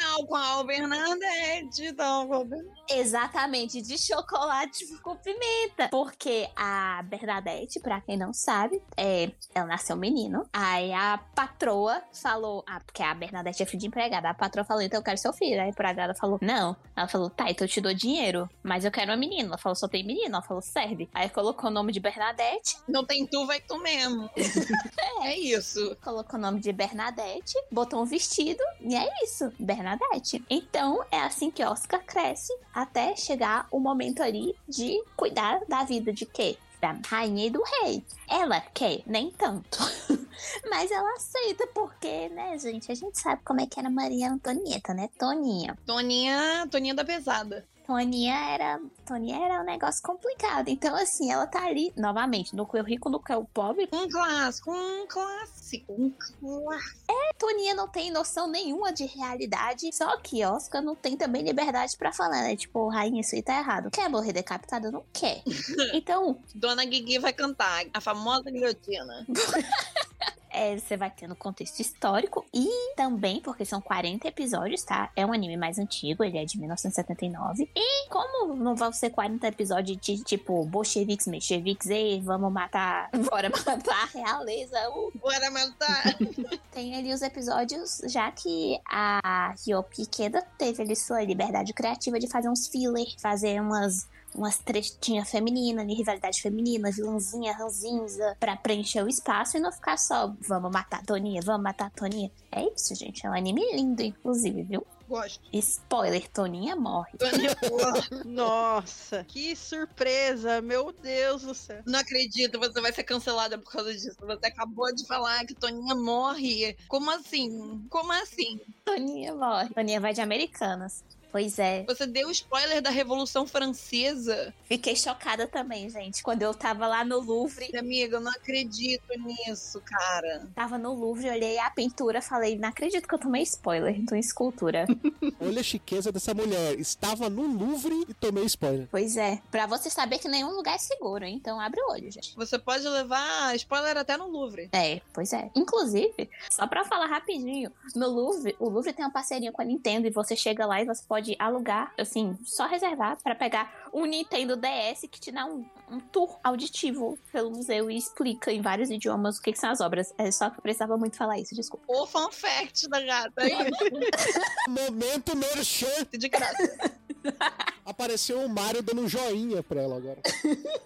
[0.00, 2.94] Tal qual Bernadette, tal qual Bernadette.
[2.94, 5.88] Exatamente, de chocolate com pimenta.
[5.88, 10.46] Porque a Bernadette, pra quem não sabe, é, ela nasceu menino.
[10.52, 14.30] Aí a patroa falou, ah, porque a Bernadette é filha de empregada.
[14.30, 15.54] A patroa falou, então eu quero seu filho.
[15.54, 16.76] Aí a empregada falou, não.
[16.96, 19.48] Ela falou, tá, então eu te dou dinheiro, mas eu quero uma menina.
[19.48, 20.34] Ela falou, só tem menino.
[20.34, 21.08] Ela falou, serve.
[21.14, 24.30] Aí colocou o nome de Bernadette, Não tem tu, vai tu mesmo.
[25.22, 25.96] é isso.
[26.02, 30.44] colocou o nome de Bernadette, botou um vestido e é isso, Bernadette.
[30.48, 36.12] Então é assim que Oscar cresce até chegar o momento ali de cuidar da vida
[36.12, 36.56] de quê?
[36.82, 38.04] Da rainha e do rei.
[38.28, 39.78] Ela quer, nem tanto.
[40.68, 42.90] Mas ela aceita porque, né, gente?
[42.90, 45.08] A gente sabe como é que era Maria Antonieta, né?
[45.16, 45.78] Toninha.
[45.86, 47.64] Toninha, Toninha da pesada.
[47.86, 50.68] Toninha era, Toninha era um negócio complicado.
[50.68, 54.08] Então, assim, ela tá ali, novamente, no que o rico, no que o pobre, Um
[54.08, 57.02] clássico, um clássico, um clássico.
[57.42, 59.92] Toninha não tem noção nenhuma de realidade.
[59.92, 62.54] Só que Oscar não tem também liberdade pra falar, né?
[62.54, 63.90] Tipo, rainha, isso aí tá errado.
[63.90, 64.90] Quer morrer decapitada?
[64.90, 65.42] Não quer.
[65.94, 69.26] Então, Dona Guigui vai cantar a famosa guilhotina.
[70.52, 75.10] é, você vai ter no contexto histórico e também, porque são 40 episódios, tá?
[75.16, 77.70] É um anime mais antigo, ele é de 1979.
[77.74, 83.50] E como não vão ser 40 episódios de tipo bolcheviques, mexeviques, e vamos matar, bora
[83.50, 86.16] matar a realeza, uh, Bora matar.
[86.70, 92.28] Tem ali os episódios, já que a Ryopi Ikeda teve ali sua liberdade criativa de
[92.28, 99.02] fazer uns filler, fazer umas umas trechinhas femininas, de rivalidade feminina, vilãzinha, ranzinza, pra preencher
[99.02, 102.30] o espaço e não ficar só vamos matar a Toninha, vamos matar a Toninha.
[102.50, 103.26] É isso, gente.
[103.26, 104.86] É um anime lindo, inclusive, viu?
[105.08, 105.42] Gosto.
[105.52, 107.12] Spoiler, Toninha morre.
[107.18, 108.24] Toninha, porra.
[108.24, 111.82] Nossa, que surpresa, meu Deus do céu.
[111.86, 114.16] Não acredito, você vai ser cancelada por causa disso.
[114.20, 116.76] Você acabou de falar que Toninha morre.
[116.88, 117.84] Como assim?
[117.90, 118.58] Como assim?
[118.84, 119.68] Toninha morre.
[119.74, 121.04] Toninha vai de Americanas.
[121.32, 121.84] Pois é.
[121.84, 124.54] Você deu spoiler da Revolução Francesa.
[124.64, 126.22] Fiquei chocada também, gente.
[126.22, 130.46] Quando eu tava lá no Louvre, Amiga, eu não acredito nisso, cara.
[130.54, 134.18] Tava no Louvre, olhei a pintura, falei, não acredito que eu tomei spoiler de uma
[134.18, 134.86] escultura.
[135.40, 136.78] Olha a chiqueza dessa mulher.
[136.78, 138.88] Estava no Louvre e tomei spoiler.
[138.90, 141.36] pois é, pra você saber que nenhum lugar é seguro, hein?
[141.42, 142.36] então abre o olho, gente.
[142.36, 144.68] Você pode levar spoiler até no Louvre.
[144.72, 145.50] É, pois é.
[145.56, 150.06] Inclusive, só pra falar rapidinho, no Louvre, o Louvre tem uma parceria com a Nintendo
[150.06, 154.56] e você chega lá e você pode alugar, assim, só reservar pra pegar um Nintendo
[154.56, 159.38] DS que te dá um, um tour auditivo pelo museu e explica em vários idiomas
[159.38, 160.12] o que, que são as obras.
[160.18, 161.84] É só que eu precisava muito falar isso, desculpa.
[161.88, 163.42] O fan fact da gata.
[163.42, 163.52] Aí,
[164.68, 166.06] Momento merchan.
[166.12, 167.00] de graça.
[167.84, 170.20] Apareceu o Mario dando um joinha pra ela agora.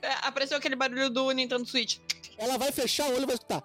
[0.00, 1.98] É, Apareceu aquele barulho do Nintendo Switch.
[2.42, 3.62] Ela vai fechar o olho e vai escutar.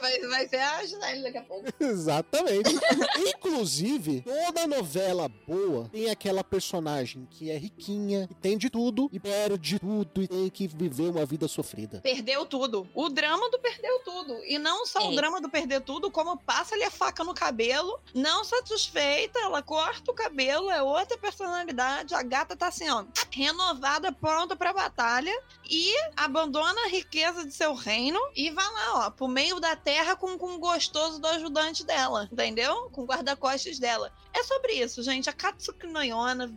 [0.00, 1.64] Vai, vai ser a Gisele daqui a pouco.
[1.80, 2.70] Exatamente.
[3.18, 9.18] Inclusive, toda novela boa tem aquela personagem que é riquinha, que tem de tudo, e
[9.18, 12.00] perde tudo e tem que viver uma vida sofrida.
[12.02, 12.88] Perdeu tudo.
[12.94, 14.44] O drama do perdeu tudo.
[14.44, 15.04] E não só É.
[15.08, 17.98] o drama do perder tudo, como passa-lhe a faca no cabelo.
[18.14, 22.14] Não satisfeita, ela corta o cabelo, é outra personalidade.
[22.14, 25.34] A gata tá assim, ó, renovada, pronta pra batalha.
[25.68, 25.92] E
[26.38, 30.38] abandona a riqueza de seu reino e vai lá, ó, pro meio da terra com,
[30.38, 32.28] com o gostoso do ajudante dela.
[32.30, 32.88] Entendeu?
[32.90, 34.12] Com o guarda-costas dela.
[34.32, 35.28] É sobre isso, gente.
[35.28, 36.54] A Katsuki no Yona,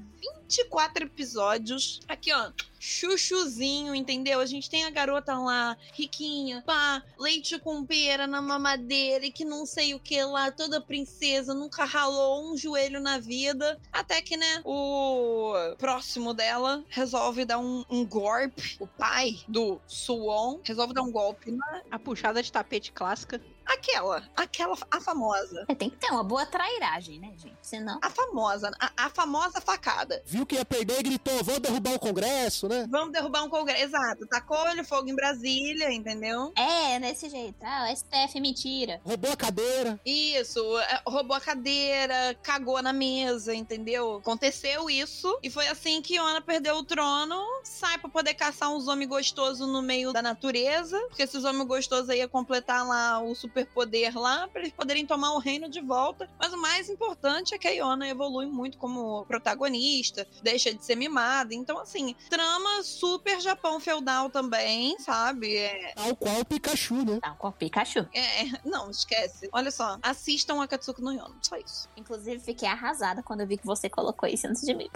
[0.52, 2.02] 24 episódios.
[2.10, 2.52] Aqui, ó.
[2.78, 4.40] Chuchuzinho, entendeu?
[4.40, 9.46] A gente tem a garota lá, riquinha, pá, leite com pera na mamadeira e que
[9.46, 13.80] não sei o que lá, toda princesa, nunca ralou um joelho na vida.
[13.94, 18.78] Até que, né, o próximo dela resolve dar um, um golpe.
[18.80, 23.40] O pai do Suon resolve dar um golpe na A puxada de tapete clássica.
[23.66, 25.66] Aquela, aquela, a famosa.
[25.68, 27.58] É, tem que ter uma boa trairagem, né, gente?
[27.62, 28.00] Senão.
[28.02, 30.22] A famosa, a, a famosa facada.
[30.26, 32.86] Viu que ia perder e gritou: vou derrubar o Congresso, né?
[32.90, 33.84] Vamos derrubar um congresso.
[33.84, 34.28] Exato.
[34.28, 36.52] Tacou-lhe fogo em Brasília, entendeu?
[36.56, 37.58] É, nesse jeito.
[37.62, 39.02] Ah, o STF é mentira.
[39.06, 40.00] Roubou a cadeira.
[40.06, 44.18] Isso, é, roubou a cadeira, cagou na mesa, entendeu?
[44.18, 48.88] Aconteceu isso e foi assim que Iona perdeu o trono, sai pra poder caçar uns
[48.88, 53.34] homens gostosos no meio da natureza, porque esses homens gostosos aí ia completar lá o
[53.62, 56.30] superpoder lá, pra eles poderem tomar o reino de volta.
[56.40, 60.96] Mas o mais importante é que a Iona evolui muito como protagonista, deixa de ser
[60.96, 61.54] mimada.
[61.54, 65.56] Então, assim, trama super Japão feudal também, sabe?
[65.56, 67.20] É, Tal qual o Pikachu, né?
[67.22, 68.08] Tá, com o Pikachu.
[68.14, 69.50] é, não, esquece.
[69.52, 71.88] Olha só, assistam a Katsuki no Yona, só isso.
[71.96, 74.90] Inclusive, fiquei arrasada quando eu vi que você colocou isso antes de mim.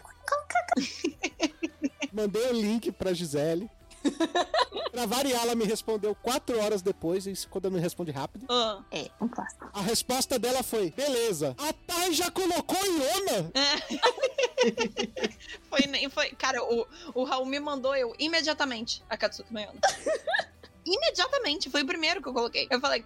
[2.11, 3.69] Mandei o link pra Gisele.
[4.91, 8.45] pra variar, ela me respondeu quatro horas depois, isso quando ela me responde rápido.
[8.49, 9.69] Ah, É, um clássico.
[9.73, 11.55] A resposta dela foi: beleza.
[11.57, 13.51] A Thay já colocou Iona?
[15.69, 19.79] foi, foi, cara, o, o Raul me mandou eu imediatamente a Katsuki no Yona.
[20.85, 22.67] imediatamente, foi o primeiro que eu coloquei.
[22.69, 23.03] Eu falei,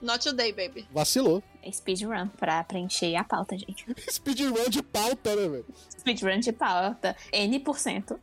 [0.00, 0.88] not today, baby.
[0.90, 1.42] Vacilou.
[1.62, 3.84] É speedrun pra preencher a pauta, gente.
[4.10, 5.66] Speedrun de pauta, né, velho?
[5.98, 7.16] Speedrun de pauta.
[7.32, 8.18] N%.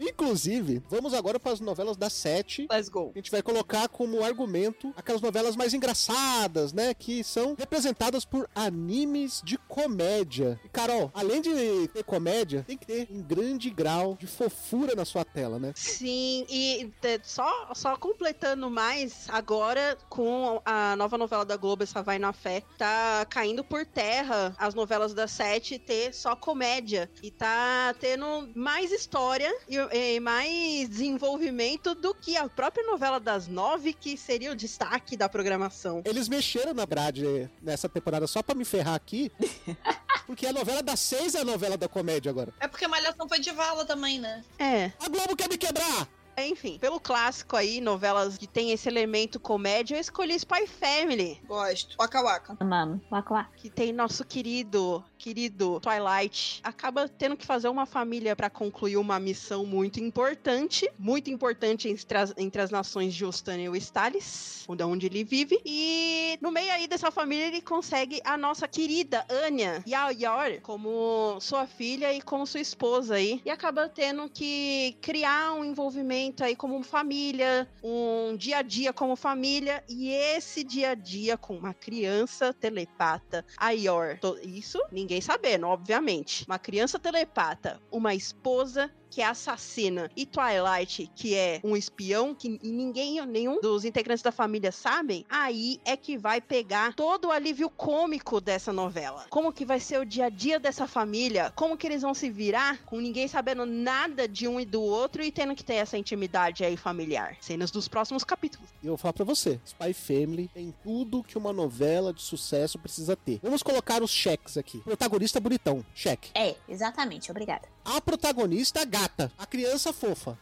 [0.00, 2.66] Inclusive, vamos agora para as novelas da Sete.
[2.70, 3.10] Let's go.
[3.14, 6.94] A gente vai colocar como argumento aquelas novelas mais engraçadas, né?
[6.94, 10.60] Que são representadas por animes de comédia.
[10.64, 15.04] E, Carol, além de ter comédia, tem que ter um grande grau de fofura na
[15.04, 15.72] sua tela, né?
[15.74, 22.02] Sim, e te- só, só completando mais, agora com a nova novela da Globo, essa
[22.02, 27.10] Vai na Fé, tá caindo por terra as novelas da Sete ter só comédia.
[27.22, 33.48] E tá tendo mais história e, e mais desenvolvimento do que a própria novela das
[33.48, 36.02] nove, que seria o destaque da programação.
[36.04, 39.30] Eles mexeram na grade nessa temporada só pra me ferrar aqui.
[40.26, 42.54] Porque a novela das seis é a novela da comédia agora.
[42.60, 44.44] É porque Malhação foi de vala também, né?
[44.58, 44.92] É.
[45.00, 46.08] A Globo quer me quebrar!
[46.38, 51.40] Enfim, pelo clássico aí, novelas que tem esse elemento comédia, eu escolhi Spy Family.
[51.46, 51.96] Gosto.
[51.98, 52.56] Waka Waka.
[52.58, 53.00] Amamos.
[53.10, 53.50] Waka waka.
[53.56, 59.20] que tem nosso querido, querido Twilight, acaba tendo que fazer uma família para concluir uma
[59.20, 64.82] missão muito importante, muito importante entre as, entre as nações de Ostânia e Stalis, onde,
[64.82, 65.60] onde ele vive.
[65.64, 71.68] E no meio aí dessa família ele consegue a nossa querida Anya Yayor como sua
[71.68, 76.82] filha e como sua esposa aí, e acaba tendo que criar um envolvimento aí como
[76.82, 82.52] família, um dia a dia como família, e esse dia a dia com uma criança
[82.52, 84.18] telepata, a Yor.
[84.20, 86.44] To- Isso ninguém sabendo, obviamente.
[86.46, 92.58] Uma criança telepata, uma esposa que é assassina e Twilight, que é um espião que
[92.62, 97.68] ninguém, nenhum dos integrantes da família sabem, aí é que vai pegar todo o alívio
[97.68, 99.26] cômico dessa novela.
[99.28, 101.52] Como que vai ser o dia a dia dessa família?
[101.54, 105.22] Como que eles vão se virar com ninguém sabendo nada de um e do outro
[105.22, 107.36] e tendo que ter essa intimidade aí familiar?
[107.38, 108.70] Cenas dos próximos capítulos.
[108.82, 112.78] E eu vou falar pra você: Spy Family tem tudo que uma novela de sucesso
[112.78, 113.40] precisa ter.
[113.42, 114.78] Vamos colocar os cheques aqui.
[114.78, 116.30] Protagonista bonitão, cheque.
[116.34, 117.30] É, exatamente.
[117.30, 117.68] Obrigada.
[117.84, 120.38] A protagonista gata, a criança fofa.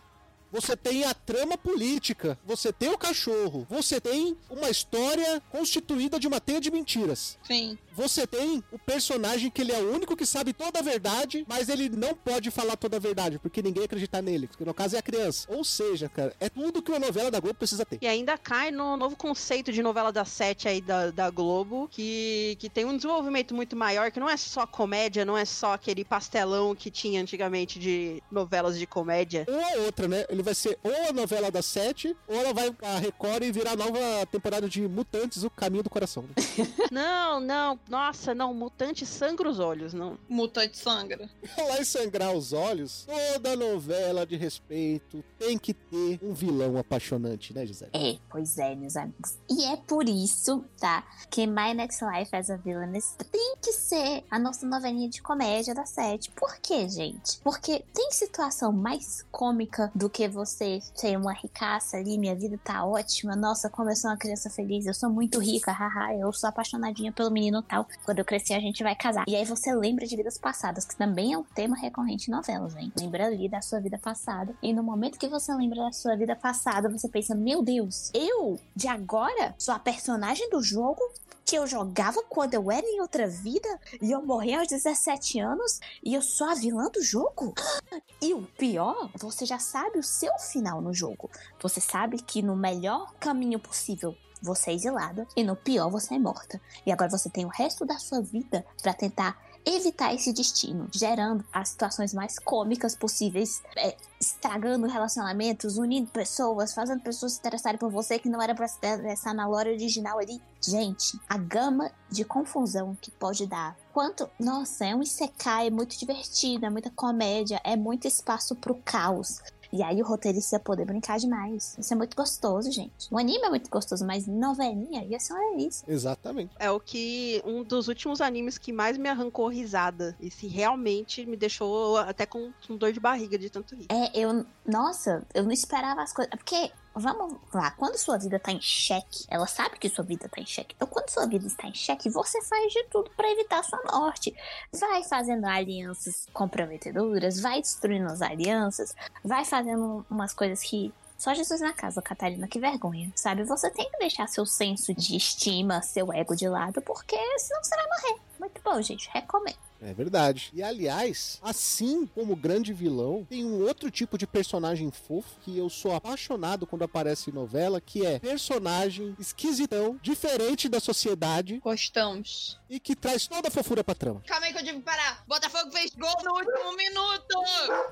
[0.52, 6.26] Você tem a trama política, você tem o cachorro, você tem uma história constituída de
[6.26, 7.38] uma teia de mentiras.
[7.44, 7.78] Sim.
[8.00, 11.68] Você tem o personagem que ele é o único que sabe toda a verdade, mas
[11.68, 14.98] ele não pode falar toda a verdade, porque ninguém acredita nele, porque no caso é
[14.98, 15.46] a criança.
[15.50, 17.98] Ou seja, cara, é tudo que uma novela da Globo precisa ter.
[18.00, 22.56] E ainda cai no novo conceito de novela das sete aí da, da Globo, que,
[22.58, 26.02] que tem um desenvolvimento muito maior, que não é só comédia, não é só aquele
[26.02, 29.44] pastelão que tinha antigamente de novelas de comédia.
[29.46, 30.24] Ou a outra, né?
[30.30, 33.72] Ele vai ser ou a novela das sete, ou ela vai a Record e virar
[33.72, 34.00] a nova
[34.32, 36.22] temporada de Mutantes, o Caminho do Coração.
[36.22, 36.30] né?
[36.90, 40.16] não, não, nossa, não, mutante sangra os olhos, não.
[40.28, 41.28] Mutante sangra.
[41.56, 47.52] Falar em sangrar os olhos, toda novela de respeito tem que ter um vilão apaixonante,
[47.52, 47.90] né, Gisele?
[47.92, 49.38] É, pois é, meus amigos.
[49.50, 51.04] E é por isso, tá?
[51.28, 55.74] Que My Next Life as a Villainess tem que ser a nossa novelinha de comédia
[55.74, 56.30] da sete.
[56.30, 57.40] Por quê, gente?
[57.42, 62.84] Porque tem situação mais cômica do que você ser uma ricaça ali, minha vida tá
[62.84, 66.48] ótima, nossa, como eu sou uma criança feliz, eu sou muito rica, haha, eu sou
[66.48, 67.86] apaixonadinha pelo menino tal.
[68.04, 69.24] Quando eu crescer, a gente vai casar.
[69.28, 72.76] E aí você lembra de vidas passadas, que também é um tema recorrente em novelas,
[72.76, 72.92] hein?
[72.98, 74.54] Lembra ali da sua vida passada.
[74.60, 78.58] E no momento que você lembra da sua vida passada, você pensa, meu Deus, eu,
[78.74, 81.00] de agora, sou a personagem do jogo?
[81.42, 83.68] que eu jogava quando eu era em outra vida
[84.00, 87.54] e eu morri aos 17 anos e eu sou a vilã do jogo?
[88.22, 91.30] E o pior, você já sabe o seu final no jogo.
[91.60, 96.18] Você sabe que no melhor caminho possível você é exilada e no pior você é
[96.18, 96.60] morta.
[96.84, 101.44] E agora você tem o resto da sua vida pra tentar evitar esse destino, gerando
[101.52, 107.90] as situações mais cômicas possíveis, é, estragando relacionamentos, unindo pessoas, fazendo pessoas se interessarem por
[107.90, 110.40] você que não era pra se interessar na lore original ali.
[110.60, 113.76] Gente, a gama de confusão que pode dar.
[113.92, 118.74] Quanto, nossa, é um isekai, é muito divertido, é muita comédia, é muito espaço pro
[118.76, 119.40] caos.
[119.72, 121.76] E aí o roteirista ia poder brincar demais.
[121.78, 123.08] Isso é muito gostoso, gente.
[123.10, 125.84] O anime é muito gostoso, mas novelinha ia ser uma delícia.
[125.88, 126.52] Exatamente.
[126.58, 127.42] É o que.
[127.44, 130.16] Um dos últimos animes que mais me arrancou risada.
[130.20, 133.86] E se realmente me deixou até com, com dor de barriga de tanto rir.
[133.88, 134.44] É, eu.
[134.66, 136.30] Nossa, eu não esperava as coisas.
[136.34, 140.40] Porque Vamos lá, quando sua vida tá em xeque, ela sabe que sua vida tá
[140.40, 140.74] em xeque.
[140.74, 144.34] Então, quando sua vida está em xeque, você faz de tudo para evitar sua morte.
[144.72, 151.60] Vai fazendo alianças comprometedoras, vai destruindo as alianças, vai fazendo umas coisas que só Jesus
[151.60, 153.12] na casa, Catarina, que vergonha.
[153.14, 153.44] Sabe?
[153.44, 157.76] Você tem que deixar seu senso de estima, seu ego de lado, porque senão você
[157.76, 158.20] vai morrer.
[158.38, 159.08] Muito bom, gente.
[159.12, 159.69] Recomendo.
[159.82, 160.50] É verdade.
[160.52, 165.56] E aliás, assim como o grande vilão, tem um outro tipo de personagem fofo que
[165.56, 172.58] eu sou apaixonado quando aparece em novela, que é personagem esquisitão, diferente da sociedade Gostamos.
[172.68, 174.22] e que traz toda a fofura pra trama.
[174.26, 175.24] Calma aí que eu tive que parar.
[175.26, 177.42] Botafogo fez gol no último minuto!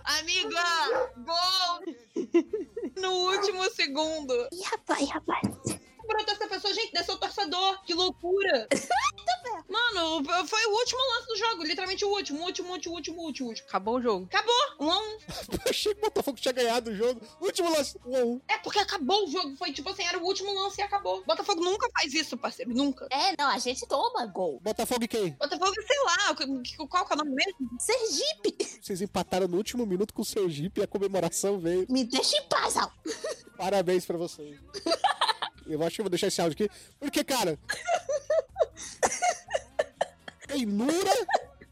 [0.05, 1.13] Amiga!
[1.17, 1.95] Gol!
[2.97, 4.35] No último segundo.
[4.53, 5.78] Ih, rapaz, rapaz.
[6.09, 7.83] Brotou essa pessoa, gente, desse o torcedor.
[7.85, 8.67] Que loucura!
[9.69, 11.63] Mano, foi o último lance do jogo.
[11.63, 13.49] Literalmente o último, último, último, último, último.
[13.49, 13.69] último.
[13.69, 14.25] Acabou o jogo.
[14.25, 14.55] Acabou!
[14.81, 15.19] Um a um.
[15.53, 17.21] Eu achei que o Botafogo tinha ganhado o jogo.
[17.41, 17.99] Último lance.
[18.07, 18.41] Um a um.
[18.49, 19.57] É porque acabou o jogo.
[19.57, 21.23] Foi tipo assim, era o último lance e acabou.
[21.25, 22.73] Botafogo nunca faz isso, parceiro.
[22.73, 23.07] Nunca.
[23.11, 24.59] É, não, a gente toma gol.
[24.61, 25.31] Botafogo e quem?
[25.33, 27.69] Botafogo, sei lá, qual qual que é o nome mesmo?
[27.79, 31.87] Sergipe, Vocês empataram no último minuto com o Sergipe e a comemoração veio.
[31.89, 32.91] me deixa em paz, Al.
[33.57, 34.59] Parabéns pra vocês.
[35.69, 36.75] Eu acho que eu vou deixar esse áudio aqui.
[36.99, 37.59] Porque, cara.
[40.49, 41.13] Tem Nura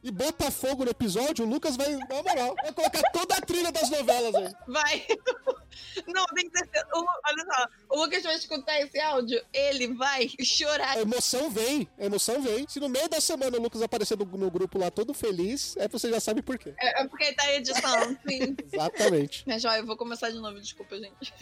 [0.07, 1.44] e Botafogo no episódio.
[1.44, 4.54] O Lucas vai, na moral, vai colocar toda a trilha das novelas aí.
[4.68, 5.07] Vai.
[6.07, 6.86] Não, tem que ser.
[6.94, 10.96] o Lu- olha só, o Lucas vai escutar esse áudio, ele vai chorar.
[10.96, 12.66] A emoção vem, a emoção vem.
[12.68, 15.88] Se no meio da semana o Lucas aparecer no, no grupo lá todo feliz, é
[15.88, 16.72] você já sabe por quê.
[16.78, 18.57] É, é porque ele tá editando, sim.
[18.72, 19.42] Exatamente.
[19.46, 21.34] Minha joia, eu vou começar de novo, desculpa, gente.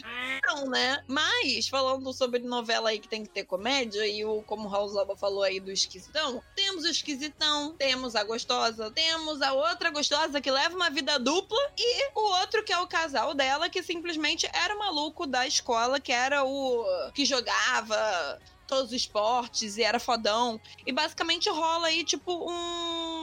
[0.47, 1.03] Não, né?
[1.07, 4.89] Mas, falando sobre novela aí que tem que ter comédia, e o, como o Raul
[4.89, 8.54] Zoba falou aí do esquisitão, temos o esquisitão, temos a gostosa,
[8.93, 12.87] temos a outra gostosa que leva uma vida dupla, e o outro que é o
[12.87, 18.85] casal dela, que simplesmente era o maluco da escola, que era o que jogava todos
[18.85, 20.59] os esportes e era fodão.
[20.85, 23.14] E basicamente rola aí, tipo, um.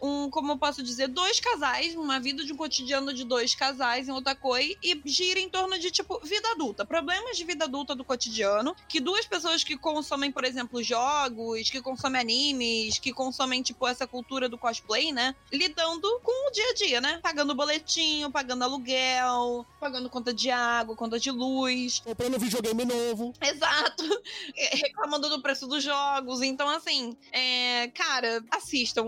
[0.00, 4.08] Um, como eu posso dizer, dois casais, uma vida de um cotidiano de dois casais
[4.08, 6.84] em Otakoi e gira em torno de, tipo, vida adulta.
[6.84, 8.74] Problemas de vida adulta do cotidiano.
[8.88, 14.06] Que duas pessoas que consomem, por exemplo, jogos, que consomem animes, que consomem, tipo, essa
[14.06, 15.34] cultura do cosplay, né?
[15.52, 17.20] Lidando com o dia a dia, né?
[17.22, 22.00] Pagando boletinho, pagando aluguel, pagando conta de água, conta de luz.
[22.00, 23.32] Comprando videogame novo.
[23.40, 24.04] Exato.
[24.72, 26.42] Reclamando do preço dos jogos.
[26.42, 29.04] Então, assim, é, cara, assistam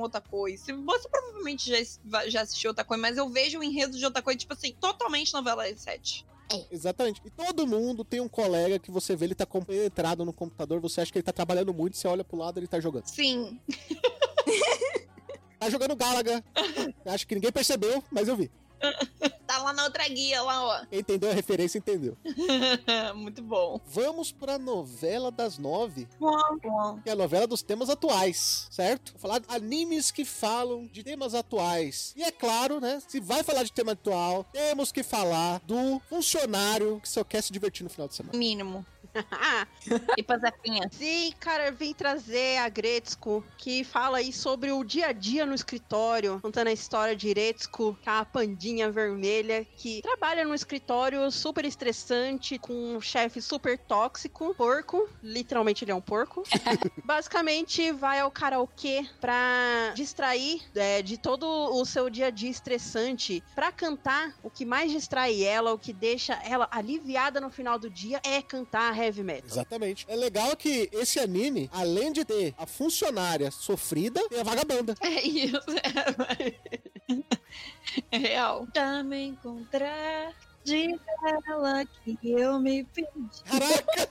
[0.47, 0.57] Otakoi.
[0.57, 0.73] Você
[1.09, 5.33] provavelmente já, já assistiu Otakoi, mas eu vejo o enredo de Otakoi, tipo assim, totalmente
[5.33, 6.25] novela 7.
[6.71, 7.21] Exatamente.
[7.25, 11.01] E todo mundo tem um colega que você vê, ele tá compenetrado no computador, você
[11.01, 13.07] acha que ele tá trabalhando muito, você olha pro lado ele tá jogando.
[13.07, 13.61] Sim.
[15.59, 16.45] Tá jogando Galaga.
[17.07, 18.51] Acho que ninguém percebeu, mas eu vi.
[19.47, 20.85] Tá lá na outra guia, lá, ó.
[20.93, 22.17] Entendeu a referência entendeu.
[23.15, 23.81] Muito bom.
[23.87, 26.31] Vamos pra novela das nove, Bom,
[26.63, 27.01] bom.
[27.03, 29.13] que é a novela dos temas atuais, certo?
[29.13, 32.13] Vou falar de animes que falam de temas atuais.
[32.17, 33.01] E é claro, né?
[33.07, 37.53] Se vai falar de tema atual, temos que falar do funcionário que só quer se
[37.53, 38.37] divertir no final de semana.
[38.37, 38.85] Mínimo.
[40.17, 40.89] E pra Zefinha.
[40.93, 45.55] Sim, cara, vim trazer a Gretzko, que fala aí sobre o dia a dia no
[45.55, 51.31] escritório, contando a história de Gretzko, que é a pandinha vermelha, que trabalha num escritório
[51.31, 56.43] super estressante, com um chefe super tóxico, porco, literalmente ele é um porco.
[57.05, 63.43] Basicamente, vai ao karaokê pra distrair é, de todo o seu dia a dia estressante,
[63.55, 67.91] pra cantar o que mais distrai ela, o que deixa ela aliviada no final do
[67.91, 69.49] dia, é cantar heavy metal.
[69.49, 70.05] Exatamente.
[70.09, 74.95] É legal que esse anime, além de ter a funcionária sofrida, tem a vagabunda.
[75.01, 75.57] É isso.
[77.11, 77.17] É,
[78.11, 78.67] é real.
[78.73, 80.35] Pra me encontrar.
[80.67, 81.01] Diga
[81.49, 83.43] ela que eu me perdi.
[83.45, 84.09] Caraca,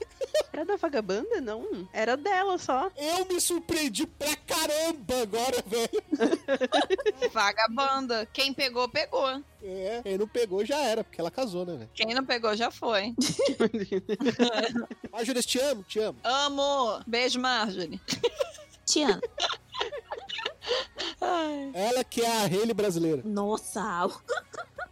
[0.53, 1.41] Era da vagabanda?
[1.41, 1.85] Não.
[1.91, 2.89] Era dela só.
[2.95, 6.03] eu me surpreendi pra caramba agora, velho.
[7.33, 8.25] Vagabanda.
[8.31, 9.43] Quem pegou, pegou.
[9.61, 11.89] É, quem não pegou já era, porque ela casou, né, velho?
[11.93, 13.13] Quem não pegou, já foi.
[15.11, 16.17] Marjorie, te amo, te amo.
[16.23, 17.01] Amo.
[17.05, 17.99] Beijo, Marjorie.
[18.85, 19.21] Te amo.
[21.73, 23.21] Ela que é a Hailey brasileira.
[23.25, 24.07] Nossa.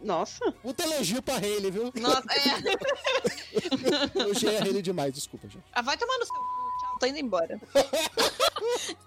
[0.00, 0.52] Nossa.
[0.62, 1.92] Puta elogio pra Hailey, viu?
[1.96, 4.18] Nossa, é.
[4.20, 5.64] Elogiei a Hailey demais, desculpa, gente.
[5.72, 6.34] Ah, vai tomar no seu.
[6.34, 7.60] Tchau, tô indo embora.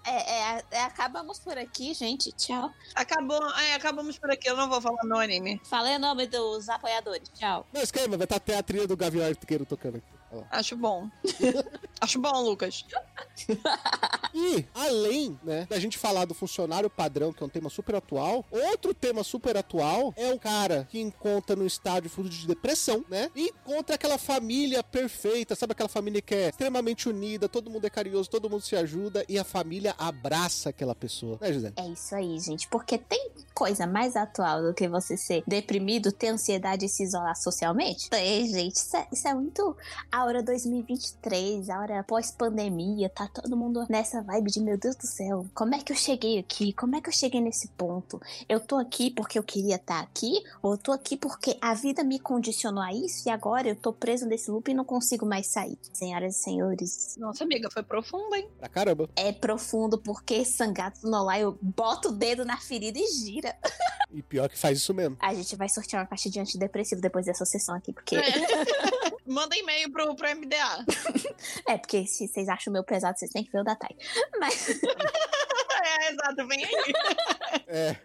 [0.04, 2.32] É, é, é, acabamos por aqui, gente.
[2.32, 2.72] Tchau.
[2.94, 4.48] Acabou, é, acabamos por aqui.
[4.48, 5.60] Eu não vou falar no anime.
[5.64, 7.28] Falei o nome dos apoiadores.
[7.34, 7.66] Tchau.
[7.72, 10.17] Não esquema, vai estar até a trilha do Gavião Arqueiro tocando aqui.
[10.50, 11.08] Acho bom.
[12.00, 12.84] Acho bom, Lucas.
[14.34, 18.44] E, além, né, da gente falar do funcionário padrão, que é um tema super atual,
[18.50, 23.30] outro tema super atual é o cara que encontra no estádio fruto de depressão, né?
[23.34, 27.90] E encontra aquela família perfeita, sabe aquela família que é extremamente unida, todo mundo é
[27.90, 31.72] carinhoso, todo mundo se ajuda e a família abraça aquela pessoa, né, José?
[31.76, 32.68] É isso aí, gente.
[32.68, 37.34] Porque tem coisa mais atual do que você ser deprimido, ter ansiedade e se isolar
[37.34, 38.08] socialmente?
[38.10, 38.76] Tem, gente.
[38.76, 39.76] Isso é, isso é muito
[40.18, 43.08] aura 2023, aura pós-pandemia.
[43.08, 46.38] Tá todo mundo nessa vibe de, meu Deus do céu, como é que eu cheguei
[46.38, 46.72] aqui?
[46.72, 48.20] Como é que eu cheguei nesse ponto?
[48.48, 50.42] Eu tô aqui porque eu queria estar aqui?
[50.60, 53.92] Ou eu tô aqui porque a vida me condicionou a isso e agora eu tô
[53.92, 55.78] preso nesse loop e não consigo mais sair?
[55.92, 58.48] Senhoras e senhores, Nossa, amiga, foi profundo, hein?
[58.58, 59.08] Pra caramba.
[59.14, 63.56] é profundo porque Sangatsu no Lai bota o dedo na ferida e gira.
[64.12, 65.16] E pior que faz isso mesmo.
[65.20, 68.16] A gente vai sortear uma caixa de antidepressivo depois dessa sessão aqui, porque.
[68.16, 68.22] É.
[69.28, 70.84] Manda e-mail pro, pro MDA.
[71.68, 73.96] É, porque se vocês acham o meu pesado, vocês têm que ver o da Thay.
[74.40, 76.92] Mas É, exato, vem aí.
[77.68, 77.96] É,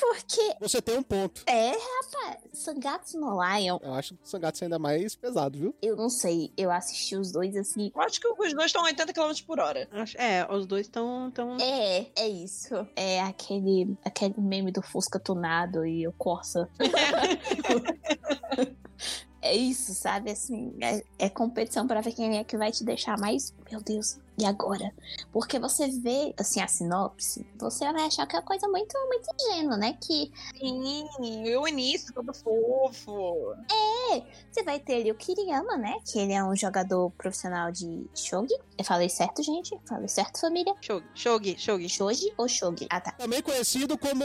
[0.00, 0.54] porque.
[0.60, 1.42] você tem um ponto.
[1.46, 5.74] É, rapaz, Sangatsu no Lion, Eu acho que o Sangatsu é ainda mais pesado, viu?
[5.80, 7.92] eu não sei, eu assisti os dois assim.
[7.94, 9.88] Eu acho que os dois estão 80 km por hora.
[9.92, 11.30] Acho- É, os dois estão.
[11.30, 11.56] Tão...
[11.60, 12.74] É, é isso.
[12.96, 16.68] É aquele, aquele meme do Fusca tunado e o Corsa.
[16.80, 18.66] É
[19.42, 20.30] isso, sabe?
[20.30, 23.54] Assim, é, é competição pra ver quem é que vai te deixar mais.
[23.70, 24.92] Meu Deus, e agora?
[25.32, 29.26] Porque você vê, assim, a sinopse, você vai achar que é uma coisa muito, muito
[29.40, 29.96] ingênua, né?
[30.00, 33.54] Que Sim, e o início todo fofo.
[34.50, 35.96] você vai ter ali o Kiriyama, né?
[36.04, 38.54] Que ele é um jogador profissional de shogi.
[38.78, 39.78] Eu falei certo, gente?
[39.86, 40.74] Falei certo, família?
[40.80, 41.88] Shogi, shogi, shogi.
[41.88, 42.86] Shogi ou shogi?
[42.90, 43.12] Ah, tá.
[43.12, 44.24] Também conhecido como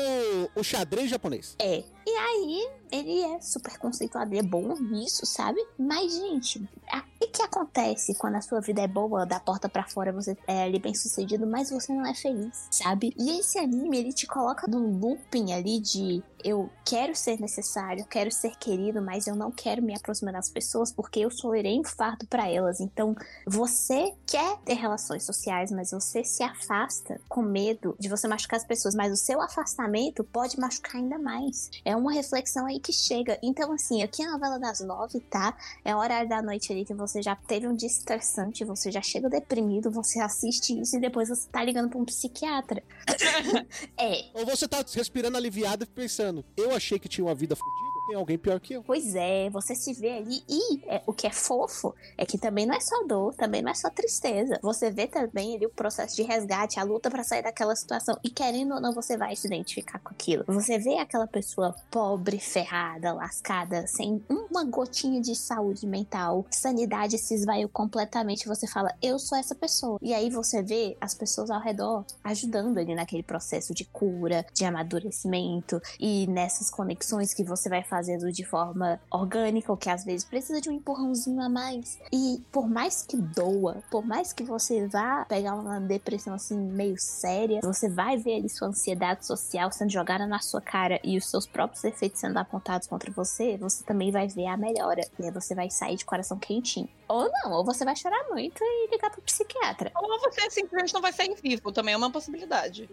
[0.56, 1.56] o xadrez japonês.
[1.60, 1.84] É.
[2.08, 5.60] E aí, ele é super conceituado, ele é bom nisso, sabe?
[5.78, 9.86] Mas, gente, a- o que acontece quando a sua vida é boa, da porta pra
[9.88, 13.14] fora, você é ali bem sucedido, mas você não é feliz, sabe?
[13.18, 18.06] E esse anime, ele te coloca num looping ali de eu quero ser necessário, eu
[18.06, 21.84] quero ser querido, mas eu não quero me aproximar das pessoas porque eu soerei um
[21.84, 22.80] fardo pra elas.
[22.80, 23.16] Então,
[23.48, 28.66] você quer ter relações sociais, mas você se afasta com medo de você machucar as
[28.66, 31.72] pessoas, mas o seu afastamento pode machucar ainda mais.
[31.84, 33.40] É uma reflexão aí que chega.
[33.42, 35.58] Então, assim, aqui é a novela das nove, tá?
[35.84, 39.28] É horário da noite ali que você já teve um dia estressante, você já chega
[39.30, 42.84] deprimido, você assiste isso e depois você tá ligando pra um psiquiatra.
[43.98, 47.85] é, Ou você tá respirando aliviado e pensando, eu achei que tinha uma vida fodida,
[48.08, 48.84] tem alguém pior que eu.
[48.84, 52.66] Pois é, você se vê ali e é, o que é fofo é que também
[52.66, 54.60] não é só dor, também não é só tristeza.
[54.62, 58.30] Você vê também ali o processo de resgate, a luta pra sair daquela situação e
[58.30, 60.44] querendo ou não você vai se identificar com aquilo.
[60.48, 67.34] Você vê aquela pessoa pobre, ferrada, lascada, sem uma gotinha de saúde mental, sanidade se
[67.34, 70.00] esvaiu completamente, você fala, eu sou essa pessoa.
[70.02, 74.66] E aí você vê as pessoas ao redor ajudando ele naquele processo de cura, de
[74.66, 80.26] amadurecimento e nessas conexões que você vai fazendo de forma orgânica, ou que às vezes
[80.26, 81.98] precisa de um empurrãozinho a mais.
[82.12, 86.96] E por mais que doa, por mais que você vá pegar uma depressão assim meio
[87.00, 91.30] séria, você vai ver ali sua ansiedade social sendo jogada na sua cara e os
[91.30, 95.02] seus próprios efeitos sendo apontados contra você, você também vai ver a melhora.
[95.18, 96.90] E aí você vai sair de coração quentinho.
[97.08, 99.92] Ou não, ou você vai chorar muito e ligar pro psiquiatra.
[99.96, 102.90] Ou você simplesmente não vai sair vivo, também é uma possibilidade.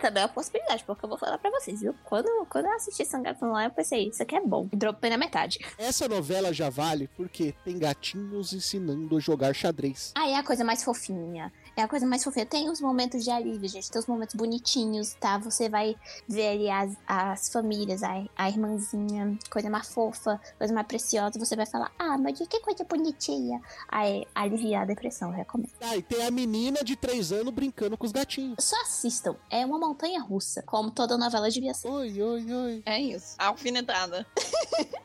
[0.00, 1.94] Também é uma possibilidade, porque eu vou falar pra vocês, viu?
[2.04, 4.68] Quando, quando eu assisti Sangatsu no Lion, eu pensei, isso aqui é bom.
[4.72, 5.58] E dropei na metade.
[5.78, 10.12] Essa novela já vale porque tem gatinhos ensinando a jogar xadrez.
[10.14, 11.52] Ah, é a coisa mais fofinha.
[11.76, 12.44] É a coisa mais fofinha.
[12.44, 13.90] Tem os momentos de alívio, gente.
[13.90, 15.38] Tem os momentos bonitinhos, tá?
[15.38, 15.96] Você vai
[16.28, 21.38] ver ali as, as famílias, a, a irmãzinha, coisa mais fofa, coisa mais preciosa.
[21.38, 23.60] Você vai falar, ah, mas que coisa bonitinha.
[23.88, 25.70] Aí, aliviar a depressão, eu recomendo.
[25.80, 28.56] Ah, e tem a menina de 3 anos brincando com os gatinhos.
[28.60, 29.36] Só assistam.
[29.50, 31.88] É uma montanha russa, como toda novela devia ser.
[31.88, 32.82] Oi, oi, oi.
[32.84, 33.34] É isso.
[33.38, 34.26] Alfinetada.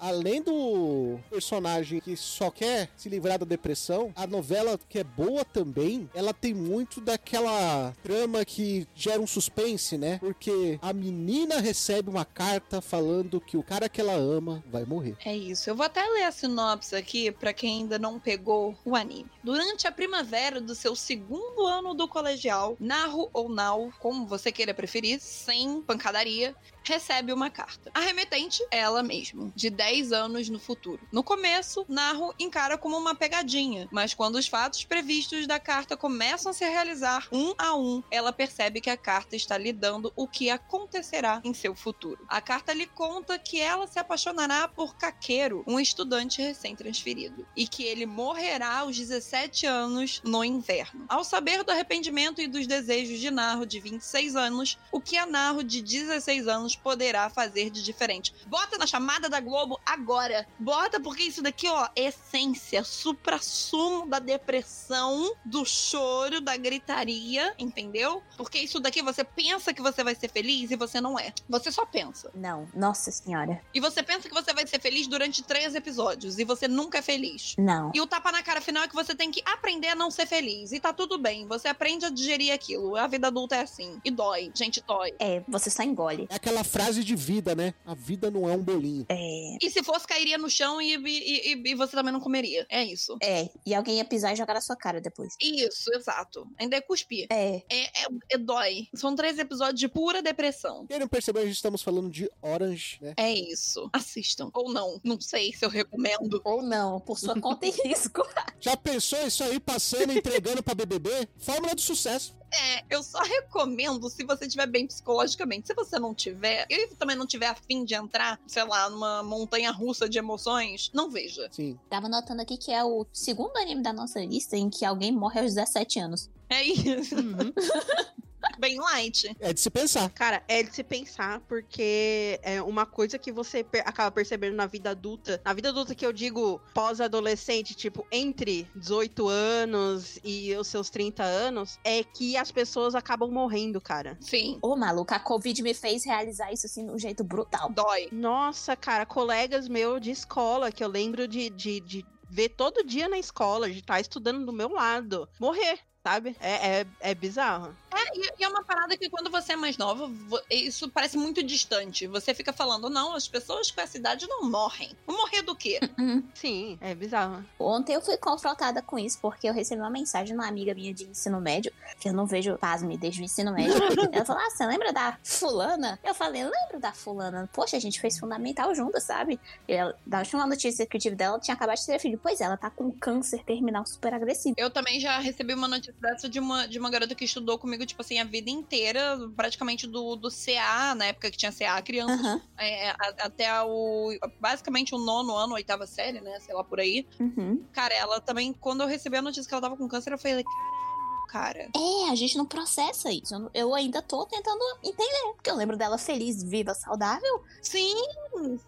[0.00, 5.44] Além do personagem que só quer se livrar da depressão, a novela, que é boa
[5.44, 10.18] também, ela tem muito daquela trama que gera um suspense, né?
[10.18, 15.16] Porque a menina recebe uma carta falando que o cara que ela ama vai morrer.
[15.24, 15.70] É isso.
[15.70, 19.26] Eu vou até ler a sinopse aqui pra quem ainda não pegou o anime.
[19.42, 24.74] Durante a primavera do seu segundo ano do colegial, Naru ou Nau, como você queira
[24.74, 26.54] preferir, sem pancadaria,
[26.84, 27.90] recebe uma carta.
[27.94, 31.00] A remetente é ela mesma, de 10 anos no futuro.
[31.12, 36.50] No começo, Naru encara como uma pegadinha, mas quando os fatos previstos da carta começam
[36.50, 40.26] a se realizar um a um, ela percebe que a carta está lhe dando o
[40.26, 42.24] que acontecerá em seu futuro.
[42.28, 47.84] A carta lhe conta que ela se apaixonará por Kakeru, um estudante recém-transferido, e que
[47.84, 51.04] ele morrerá aos 17 anos no inverno.
[51.08, 55.26] Ao saber do arrependimento e dos desejos de Naru de 26 anos, o que a
[55.26, 58.34] Naru de 16 anos poderá fazer de diferente.
[58.46, 60.46] Bota na chamada da Globo agora.
[60.58, 68.22] Bota, porque isso daqui, ó, é essência, supra-sumo da depressão, do choro, da gritaria, entendeu?
[68.36, 71.32] Porque isso daqui você pensa que você vai ser feliz e você não é.
[71.48, 72.30] Você só pensa.
[72.34, 73.60] Não, nossa senhora.
[73.72, 77.02] E você pensa que você vai ser feliz durante três episódios e você nunca é
[77.02, 77.54] feliz.
[77.58, 77.90] Não.
[77.94, 80.26] E o tapa na cara final é que você tem que aprender a não ser
[80.26, 80.72] feliz.
[80.72, 81.46] E tá tudo bem.
[81.46, 82.96] Você aprende a digerir aquilo.
[82.96, 84.00] A vida adulta é assim.
[84.04, 84.50] E dói.
[84.54, 85.14] Gente, dói.
[85.18, 86.26] É, você só engole.
[86.30, 87.74] É aquela frase de vida, né?
[87.84, 89.06] A vida não é um bolinho.
[89.08, 89.56] É.
[89.60, 92.66] E se fosse, cairia no chão e, e, e- e você também não comeria.
[92.68, 93.16] É isso.
[93.22, 95.34] É, e alguém ia pisar e jogar na sua cara depois.
[95.40, 96.46] Isso, exato.
[96.58, 97.26] Ainda é cuspir.
[97.30, 97.62] É.
[97.68, 98.88] É, é, é dói.
[98.94, 100.86] São três episódios de pura depressão.
[100.86, 103.14] Quem não percebeu, a gente estamos falando de Orange, né?
[103.16, 103.88] É isso.
[103.92, 104.50] Assistam.
[104.54, 105.00] Ou não.
[105.04, 106.40] Não sei se eu recomendo.
[106.44, 108.26] Ou não, por sua conta e risco.
[108.60, 111.10] Já pensou isso aí passando, entregando pra BBB?
[111.38, 112.34] Fórmula do sucesso.
[112.52, 115.66] É, eu só recomendo se você estiver bem psicologicamente.
[115.66, 119.70] Se você não tiver, e também não tiver afim de entrar, sei lá, numa montanha
[119.70, 121.48] russa de emoções, não veja.
[121.52, 121.78] Sim.
[121.88, 125.40] Tava notando aqui que é o segundo anime da nossa lista em que alguém morre
[125.40, 126.30] aos 17 anos.
[126.50, 127.14] É isso.
[127.16, 127.52] Uhum.
[128.58, 129.34] Bem light.
[129.40, 130.10] É de se pensar.
[130.10, 134.66] Cara, é de se pensar, porque é uma coisa que você per- acaba percebendo na
[134.66, 135.40] vida adulta.
[135.44, 141.22] Na vida adulta que eu digo pós-adolescente, tipo, entre 18 anos e os seus 30
[141.22, 144.18] anos, é que as pessoas acabam morrendo, cara.
[144.20, 144.58] Sim.
[144.60, 147.70] Ô, maluca, a Covid me fez realizar isso assim de um jeito brutal.
[147.70, 148.08] Dói.
[148.12, 153.08] Nossa, cara, colegas meus de escola, que eu lembro de, de, de ver todo dia
[153.08, 155.78] na escola, de estar estudando do meu lado, morrer.
[156.10, 156.36] Sabe?
[156.40, 157.72] É, é, é bizarro.
[157.92, 160.10] É, e, é uma parada que quando você é mais nova,
[160.50, 162.06] isso parece muito distante.
[162.08, 164.90] Você fica falando, não, as pessoas com essa idade não morrem.
[165.06, 165.78] Vão morrer do quê?
[166.00, 166.22] Hum.
[166.32, 167.44] Sim, é bizarro.
[167.58, 170.94] Ontem eu fui confrontada com isso porque eu recebi uma mensagem de uma amiga minha
[170.94, 173.74] de ensino médio, que eu não vejo, pasme, desde o ensino médio.
[174.10, 175.98] Ela falou: Ah, você lembra da fulana?
[176.02, 177.50] Eu falei, lembro da fulana.
[177.52, 179.38] Poxa, a gente fez fundamental junto, sabe?
[179.68, 182.18] E ela, da última notícia que eu tive dela, ela tinha acabado de ter filho.
[182.22, 184.54] Pois é, ela tá com câncer terminal super agressivo.
[184.56, 187.84] Eu também já recebi uma notícia dessa de uma, de uma garota que estudou comigo,
[187.86, 192.12] tipo assim, a vida inteira, praticamente do, do CA, na época que tinha CA, criança
[192.14, 192.40] Aham.
[192.58, 194.10] é, a- até o.
[194.40, 196.38] Basicamente o nono ano, oitava série, né?
[196.40, 197.06] Sei lá por aí.
[197.18, 197.62] Uhum.
[197.72, 200.42] Cara, ela também, quando eu recebi a notícia que ela tava com câncer, eu falei,
[200.44, 201.70] caralho, cara.
[201.76, 203.34] É, a gente não processa isso.
[203.34, 205.32] Eu, eu ainda tô tentando entender.
[205.34, 207.42] Porque eu lembro dela feliz, viva, saudável.
[207.62, 207.94] Sim,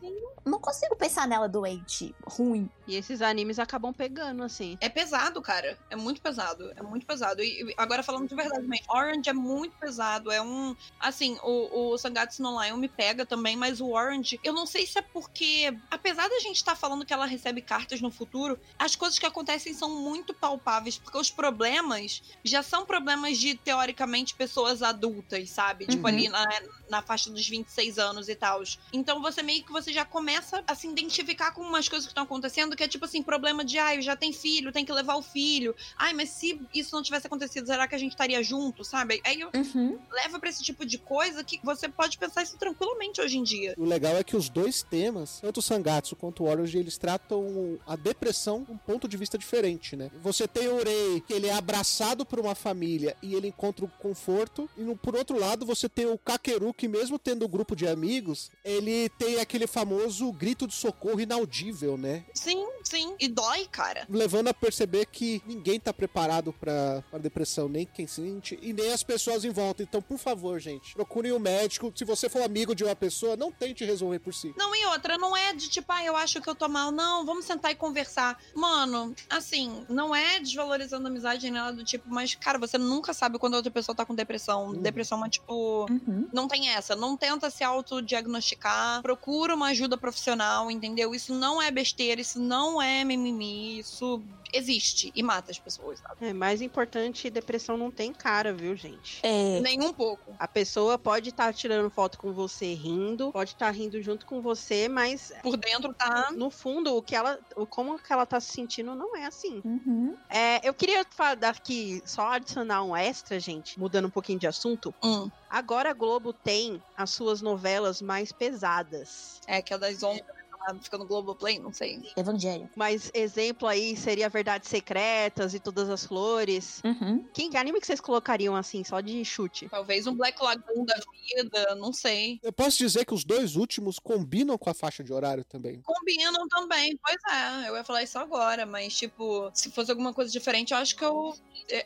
[0.00, 0.16] sim.
[0.44, 2.68] Não consigo pensar nela doente, ruim.
[2.86, 4.76] E esses animes acabam pegando, assim.
[4.80, 5.78] É pesado, cara.
[5.88, 6.72] É muito pesado.
[6.76, 7.42] É muito pesado.
[7.42, 10.30] E agora falando de verdade mesmo, Orange é muito pesado.
[10.32, 10.74] É um.
[10.98, 14.86] Assim, o, o Sangatsu no Lion me pega também, mas o Orange, eu não sei
[14.86, 15.76] se é porque.
[15.90, 19.72] Apesar da gente estar falando que ela recebe cartas no futuro, as coisas que acontecem
[19.74, 25.86] são muito palpáveis, porque os problemas já são problemas de, teoricamente, pessoas adultas, sabe?
[25.86, 26.08] Tipo, Uhum.
[26.08, 26.46] ali na,
[26.90, 28.60] na faixa dos 26 anos e tal.
[28.92, 32.24] Então você meio que você já começa a se identificar com umas coisas que estão
[32.24, 35.22] acontecendo, que é tipo assim, problema de, ai, já tem filho, tem que levar o
[35.22, 35.74] filho.
[35.96, 39.20] Ai, mas se isso não tivesse acontecido, será que a gente estaria junto, sabe?
[39.24, 39.98] Aí eu Uhum.
[40.10, 43.74] leva pra esse tipo de coisa que você pode pensar isso tranquilamente hoje em dia.
[43.76, 47.78] O legal é que os dois temas, tanto o Sangatsu quanto o Orange, eles tratam
[47.86, 50.10] a depressão de um ponto de vista diferente, né?
[50.22, 53.88] Você tem o Urei, que ele é abraçado por uma família e ele encontra o
[53.88, 57.76] conforto, e no, por outro lado você tem o Kakeru, que mesmo tendo um grupo
[57.76, 62.24] de amigos, ele tem aquele famoso grito de socorro inaudível, né?
[62.34, 63.14] Sim, sim.
[63.18, 64.06] E dói, cara.
[64.08, 68.92] Levando a perceber que ninguém tá preparado pra, pra depressão, nem quem sente, e nem
[68.92, 69.82] as pessoas em volta.
[69.82, 71.92] Então, por favor, gente, procurem um médico.
[71.94, 74.54] Se você for amigo de uma pessoa, não tente resolver por si.
[74.56, 76.90] Não, e outra, não é de tipo, ah, eu acho que eu tô mal.
[76.90, 78.38] Não, vamos sentar e conversar.
[78.54, 83.12] Mano, assim, não é desvalorizando a amizade nem nada do tipo, mas, cara, você nunca
[83.12, 84.68] sabe quando a outra pessoa tá com depressão.
[84.68, 84.82] Uhum.
[84.82, 85.86] Depressão é tipo.
[85.90, 86.28] Uhum.
[86.32, 86.96] Não tem essa.
[86.96, 89.02] Não tenta se autodiagnosticar.
[89.02, 91.14] procura uma ajuda profissional, entendeu?
[91.14, 94.22] Isso não é besteira, isso não é mimimi, isso
[94.52, 96.26] existe e mata as pessoas, sabe?
[96.26, 99.20] É mais importante, depressão não tem cara, viu, gente?
[99.22, 99.60] É.
[99.60, 100.34] Nem um pouco.
[100.38, 104.88] A pessoa pode estar tirando foto com você rindo, pode estar rindo junto com você,
[104.88, 106.30] mas Por dentro tá.
[106.32, 109.60] no fundo, o que ela, o como que ela tá se sentindo não é assim.
[109.64, 110.16] Uhum.
[110.28, 114.94] É, eu queria falar aqui, só adicionar um extra, gente, mudando um pouquinho de assunto.
[115.02, 119.40] Hum, Agora a Globo tem as suas novelas mais pesadas.
[119.46, 120.41] é que é das ondas
[120.80, 122.02] fica no Globoplay, não sei.
[122.16, 122.68] Evangelho.
[122.76, 126.80] Mas exemplo aí seria Verdades Secretas e Todas as Flores.
[126.84, 127.24] Uhum.
[127.32, 129.68] Que anime que vocês colocariam assim, só de chute?
[129.68, 132.40] Talvez um Black Lagoon da vida, não sei.
[132.42, 135.80] Eu posso dizer que os dois últimos combinam com a faixa de horário também.
[135.82, 137.68] Combinam também, pois é.
[137.68, 141.04] Eu ia falar isso agora, mas tipo, se fosse alguma coisa diferente, eu acho que
[141.04, 141.34] eu.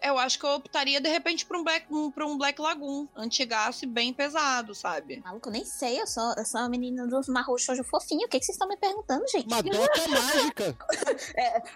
[0.02, 3.06] Eu acho que eu optaria de repente pra um Black, um, pra um Black Lagoon.
[3.14, 5.20] Antigaço e bem pesado, sabe?
[5.24, 8.26] Maluco, eu nem sei, eu sou, eu sou a menina dos Marro Shoujo fofinho.
[8.26, 9.48] O que, que vocês estão me perguntando, gente?
[9.48, 10.76] Madoka mágica.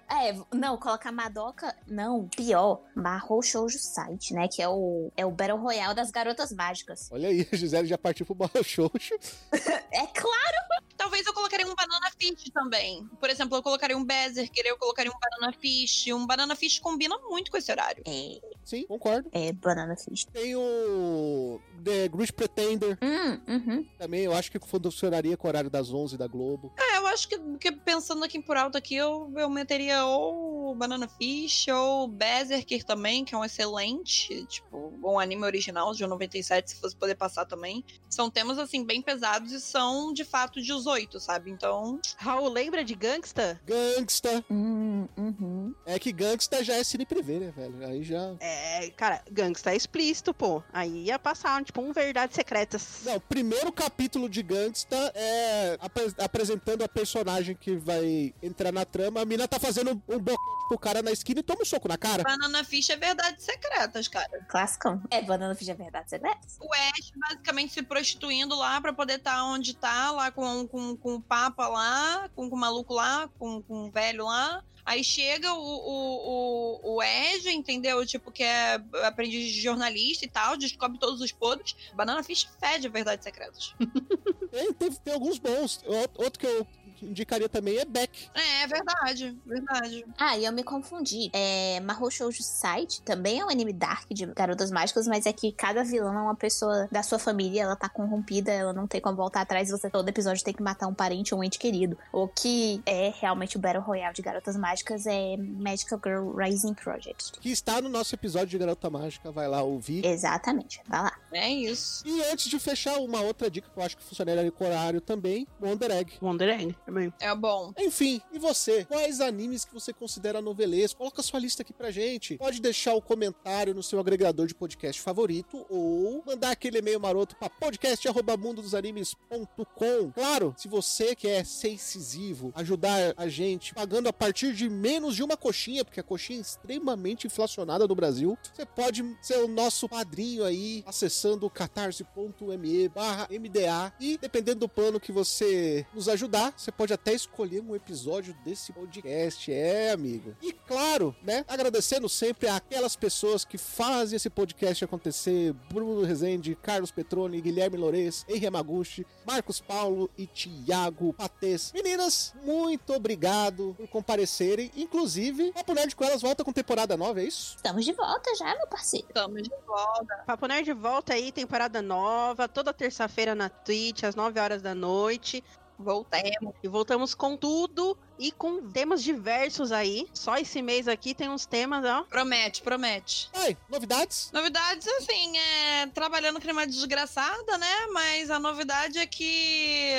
[0.08, 1.74] É, não, colocar Madoka.
[1.86, 2.82] Não, pior.
[2.94, 4.48] Marro Shoujo Site, né?
[4.48, 7.08] Que é o, é o Battle Royale das garotas mágicas.
[7.10, 9.14] Olha aí, a Gisele já partiu pro Barro Xoxo.
[9.92, 10.84] É claro.
[11.00, 13.08] Talvez eu colocaria um Banana Fish também.
[13.18, 16.08] Por exemplo, eu colocaria um Berserker, eu colocaria um Banana Fish.
[16.08, 18.02] Um Banana Fish combina muito com esse horário.
[18.06, 19.26] É, Sim, concordo.
[19.32, 20.26] é Banana Fish.
[20.26, 23.86] Tem o The Great Pretender Hum, uhum.
[23.96, 24.24] também.
[24.24, 26.70] Eu acho que funcionaria com o horário das 11 da Globo.
[26.78, 31.08] É, eu acho que, que pensando aqui por alto aqui, eu, eu meteria ou Banana
[31.08, 36.76] Fish ou Berserker também, que é um excelente, tipo, bom anime original de 97, se
[36.76, 37.82] fosse poder passar também.
[38.10, 40.60] São temas, assim, bem pesados e são, de fato,
[40.90, 41.50] 18, sabe?
[41.50, 43.60] Então, Raul, lembra de Gangsta?
[43.64, 44.44] Gangsta.
[44.50, 45.74] Hum, uhum.
[45.86, 47.86] É que Gangsta já é cine privê, né, velho?
[47.86, 48.34] Aí já.
[48.40, 50.62] É, cara, Gangsta é explícito, pô.
[50.72, 53.02] Aí ia passar, tipo, um Verdades Secretas.
[53.04, 58.84] Não, o primeiro capítulo de Gangsta é apre- apresentando a personagem que vai entrar na
[58.84, 59.20] trama.
[59.20, 60.38] A mina tá fazendo um, boquete
[60.68, 62.22] pro cara na esquina e toma um soco na cara.
[62.22, 64.28] Banana Fish é verdades secretas, cara.
[64.48, 65.02] Classicão.
[65.10, 66.30] É, Banana Fish é verdade, vê?
[66.60, 71.14] O Ash basicamente se prostituindo lá pra poder estar onde tá, lá com, com, com
[71.16, 74.62] o Papa lá, com, com o maluco lá, com, com o velho lá.
[74.84, 78.04] Aí chega o, o, o, o Ed, entendeu?
[78.06, 78.74] Tipo, que é
[79.04, 81.76] aprendiz de jornalista e tal, descobre todos os podres.
[81.94, 83.74] Banana Fish fede verdades secretas.
[84.50, 85.80] Tem, tem, tem alguns bons.
[85.86, 86.66] Out- Outro que eu
[87.02, 88.28] indicaria também é Beck.
[88.34, 90.04] É, é verdade, verdade.
[90.18, 91.30] Ah, e eu me confundi.
[91.32, 95.52] É, Mahou Shoujo Site também é um anime dark de garotas mágicas, mas é que
[95.52, 99.16] cada vilã é uma pessoa da sua família, ela tá corrompida, ela não tem como
[99.16, 101.96] voltar atrás, você todo episódio tem que matar um parente ou um ente querido.
[102.12, 107.32] O que é realmente o Battle Royale de garotas mágicas é Magical Girl Rising Project.
[107.40, 109.30] Que está no nosso episódio de Garota Mágica.
[109.30, 110.04] Vai lá ouvir.
[110.04, 111.12] Exatamente, vai lá.
[111.32, 112.06] É isso.
[112.06, 115.46] E antes de fechar, uma outra dica que eu acho que funcionaria com horário também:
[115.60, 116.12] Wonder Egg.
[116.20, 117.12] Wonder Egg também.
[117.20, 117.72] É bom.
[117.78, 118.84] Enfim, e você?
[118.84, 120.98] Quais animes que você considera novelesco?
[120.98, 122.36] Coloca sua lista aqui pra gente.
[122.36, 127.36] Pode deixar o comentário no seu agregador de podcast favorito ou mandar aquele e-mail maroto
[127.36, 130.10] pra podcast@mundodosanimes.com.
[130.12, 135.22] Claro, se você quer ser incisivo, ajudar a gente pagando a partir de menos de
[135.22, 139.88] uma coxinha, porque a coxinha é extremamente inflacionada no Brasil, você pode ser o nosso
[139.88, 146.72] padrinho aí acessando catarse.me barra MDA e dependendo do plano que você nos ajudar, você
[146.80, 150.34] pode até escolher um episódio desse podcast, é amigo.
[150.40, 156.90] E claro, né, agradecendo sempre aquelas pessoas que fazem esse podcast acontecer, Bruno Rezende, Carlos
[156.90, 161.70] Petroni, Guilherme Lourenço, Henri Yamaguchi, Marcos Paulo e Tiago Patês.
[161.74, 167.24] Meninas, muito obrigado por comparecerem, inclusive, Papo Nerd com elas volta com temporada nova, é
[167.24, 167.56] isso?
[167.56, 169.06] Estamos de volta já, meu parceiro.
[169.06, 170.22] Estamos de volta.
[170.26, 175.44] Papo Nerd volta aí, temporada nova, toda terça-feira na Twitch, às 9 horas da noite.
[175.80, 176.54] Voltemos.
[176.62, 180.06] E voltamos com tudo e com temas diversos aí.
[180.12, 182.02] Só esse mês aqui tem uns temas, ó.
[182.04, 183.30] Promete, promete.
[183.34, 184.30] Ai, novidades?
[184.32, 187.86] Novidades, assim, é trabalhando com uma desgraçada, né?
[187.92, 189.94] Mas a novidade é que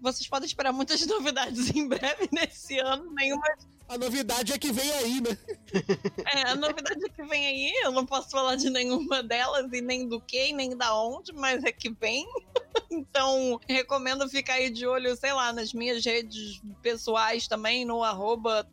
[0.00, 3.12] vocês podem esperar muitas novidades em breve nesse ano.
[3.12, 3.42] Nenhuma.
[3.88, 5.38] A novidade é que vem aí, né?
[6.34, 7.72] É, a novidade é que vem aí.
[7.84, 11.62] Eu não posso falar de nenhuma delas e nem do que, nem da onde, mas
[11.64, 12.26] é que vem.
[12.90, 18.66] Então, recomendo ficar aí de olho, sei lá, nas minhas redes pessoais também, no arroba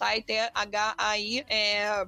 [1.47, 2.05] é,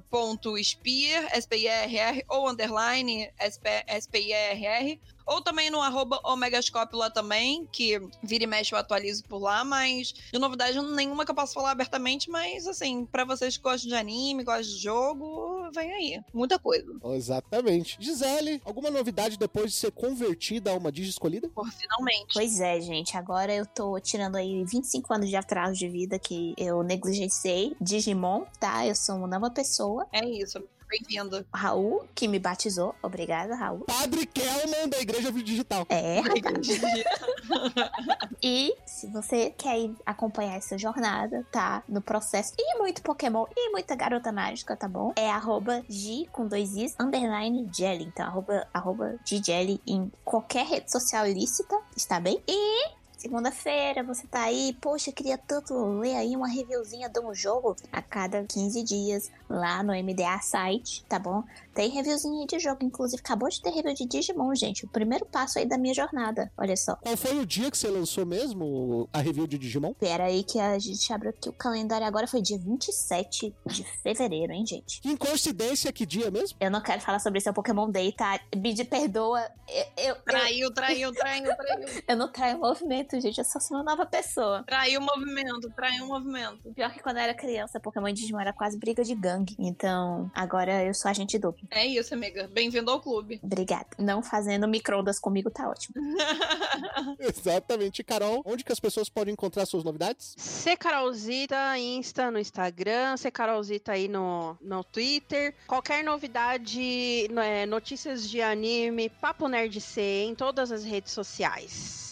[1.32, 8.47] S-P-I-R-R, ou underline SP, S-P-I-R-R, ou também no arroba Omegascope lá também, que vira e
[8.47, 12.67] mexe eu atualizo por lá, mas de novidade nenhuma que eu posso falar abertamente, mas
[12.67, 16.22] assim, pra vocês que gostam de anime, gostam de jogo, vem aí.
[16.34, 16.86] Muita coisa.
[17.13, 17.97] Exatamente.
[17.99, 21.49] Gisele, alguma novidade depois de ser convertida a uma Digi escolhida?
[21.49, 22.34] Por finalmente.
[22.34, 23.16] Pois é, gente.
[23.18, 27.76] Agora eu tô tirando aí 25 anos de atraso de vida que eu negligenciei.
[27.80, 28.86] Digimon, tá?
[28.86, 30.07] Eu sou uma nova pessoa.
[30.11, 30.61] É isso.
[30.88, 31.45] Bem-vindo.
[31.53, 32.93] Raul, que me batizou.
[33.01, 33.86] Obrigada, Raul.
[33.86, 35.86] Padre Kelman da Igreja Digital.
[35.89, 36.68] É, rapaz.
[38.41, 41.84] E se você quer acompanhar essa jornada, tá?
[41.89, 42.53] No processo.
[42.59, 45.13] E muito Pokémon e muita garota mágica, tá bom?
[45.16, 45.55] É arroba
[45.89, 48.06] G com dois Is, underline Jelly.
[48.06, 52.41] Então, arroba, arroba Gjelly em qualquer rede social ilícita, está bem?
[52.47, 57.76] E segunda-feira você tá aí, poxa, queria tanto ler aí uma reviewzinha de um jogo
[57.91, 61.43] a cada 15 dias lá no MDA site, tá bom?
[61.73, 64.86] Tem reviewzinha de jogo, inclusive acabou de ter review de Digimon, gente.
[64.86, 66.95] O primeiro passo aí da minha jornada, olha só.
[66.97, 69.93] Qual foi o dia que você lançou mesmo a review de Digimon?
[69.93, 74.53] Pera aí que a gente abriu aqui o calendário agora, foi dia 27 de fevereiro,
[74.53, 75.01] hein, gente?
[75.01, 76.57] Que coincidência, que dia mesmo?
[76.59, 78.39] Eu não quero falar sobre isso, é o Pokémon Day, tá?
[78.55, 81.86] Me perdoa, eu, eu, eu, Traiu, traiu, traiu, traiu.
[82.07, 84.63] eu não traio movimento, gente, eu só sou uma nova pessoa.
[84.66, 86.72] Traiu o movimento, traiu o movimento.
[86.74, 89.55] Pior que quando eu era criança, Pokémon Digimon era quase briga de gangue.
[89.59, 91.68] Então, agora eu sou agente duplo.
[91.72, 92.49] É isso, amiga.
[92.53, 93.39] Bem-vindo ao clube.
[93.43, 93.88] Obrigada.
[93.99, 95.95] Não fazendo micro-ondas comigo tá ótimo.
[97.20, 98.03] Exatamente.
[98.03, 100.36] Carol, onde que as pessoas podem encontrar suas novidades?
[100.38, 105.55] C Carolzita, Insta no Instagram, C Carolzita aí no, no Twitter.
[105.68, 112.05] Qualquer novidade, no- é, notícias de anime, Papo Nerd C em todas as redes sociais.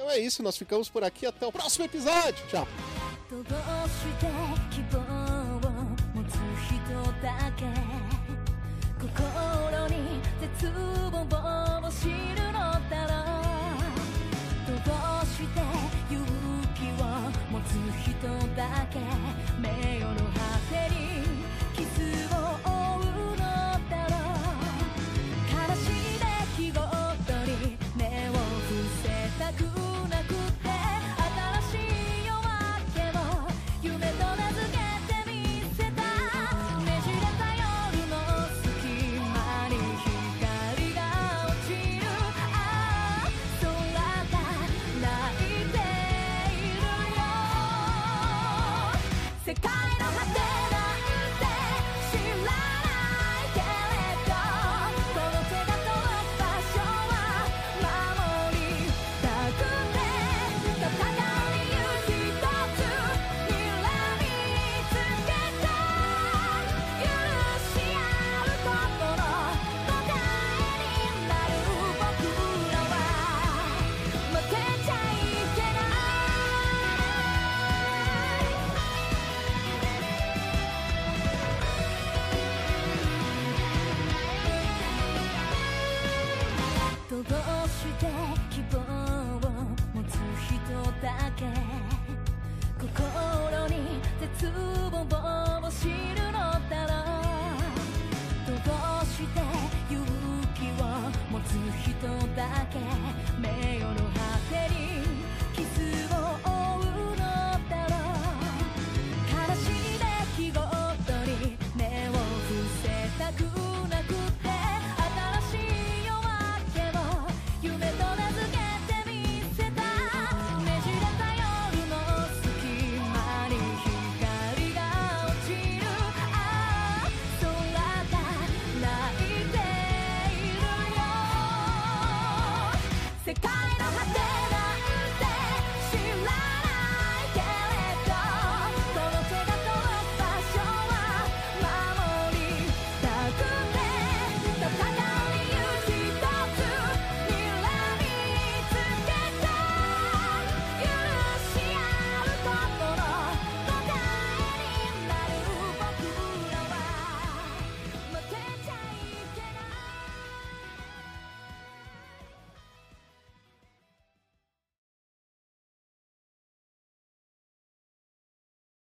[0.00, 1.26] Então é isso, nós ficamos por aqui.
[1.26, 2.46] Até o próximo episódio.
[2.48, 2.66] Tchau.
[3.28, 3.50] どうし
[4.20, 4.26] て
[4.70, 5.60] 希望を
[6.14, 6.72] 持つ人
[7.20, 7.64] だけ
[9.00, 11.26] 心に絶望
[11.84, 13.12] を知るのだろ
[14.62, 14.92] うど
[15.22, 15.58] うして
[16.08, 16.24] 勇
[16.76, 17.04] 気を
[17.50, 17.70] 持つ
[18.04, 18.14] 人
[18.54, 19.00] だけ
[19.60, 19.66] 名
[19.98, 20.29] 誉の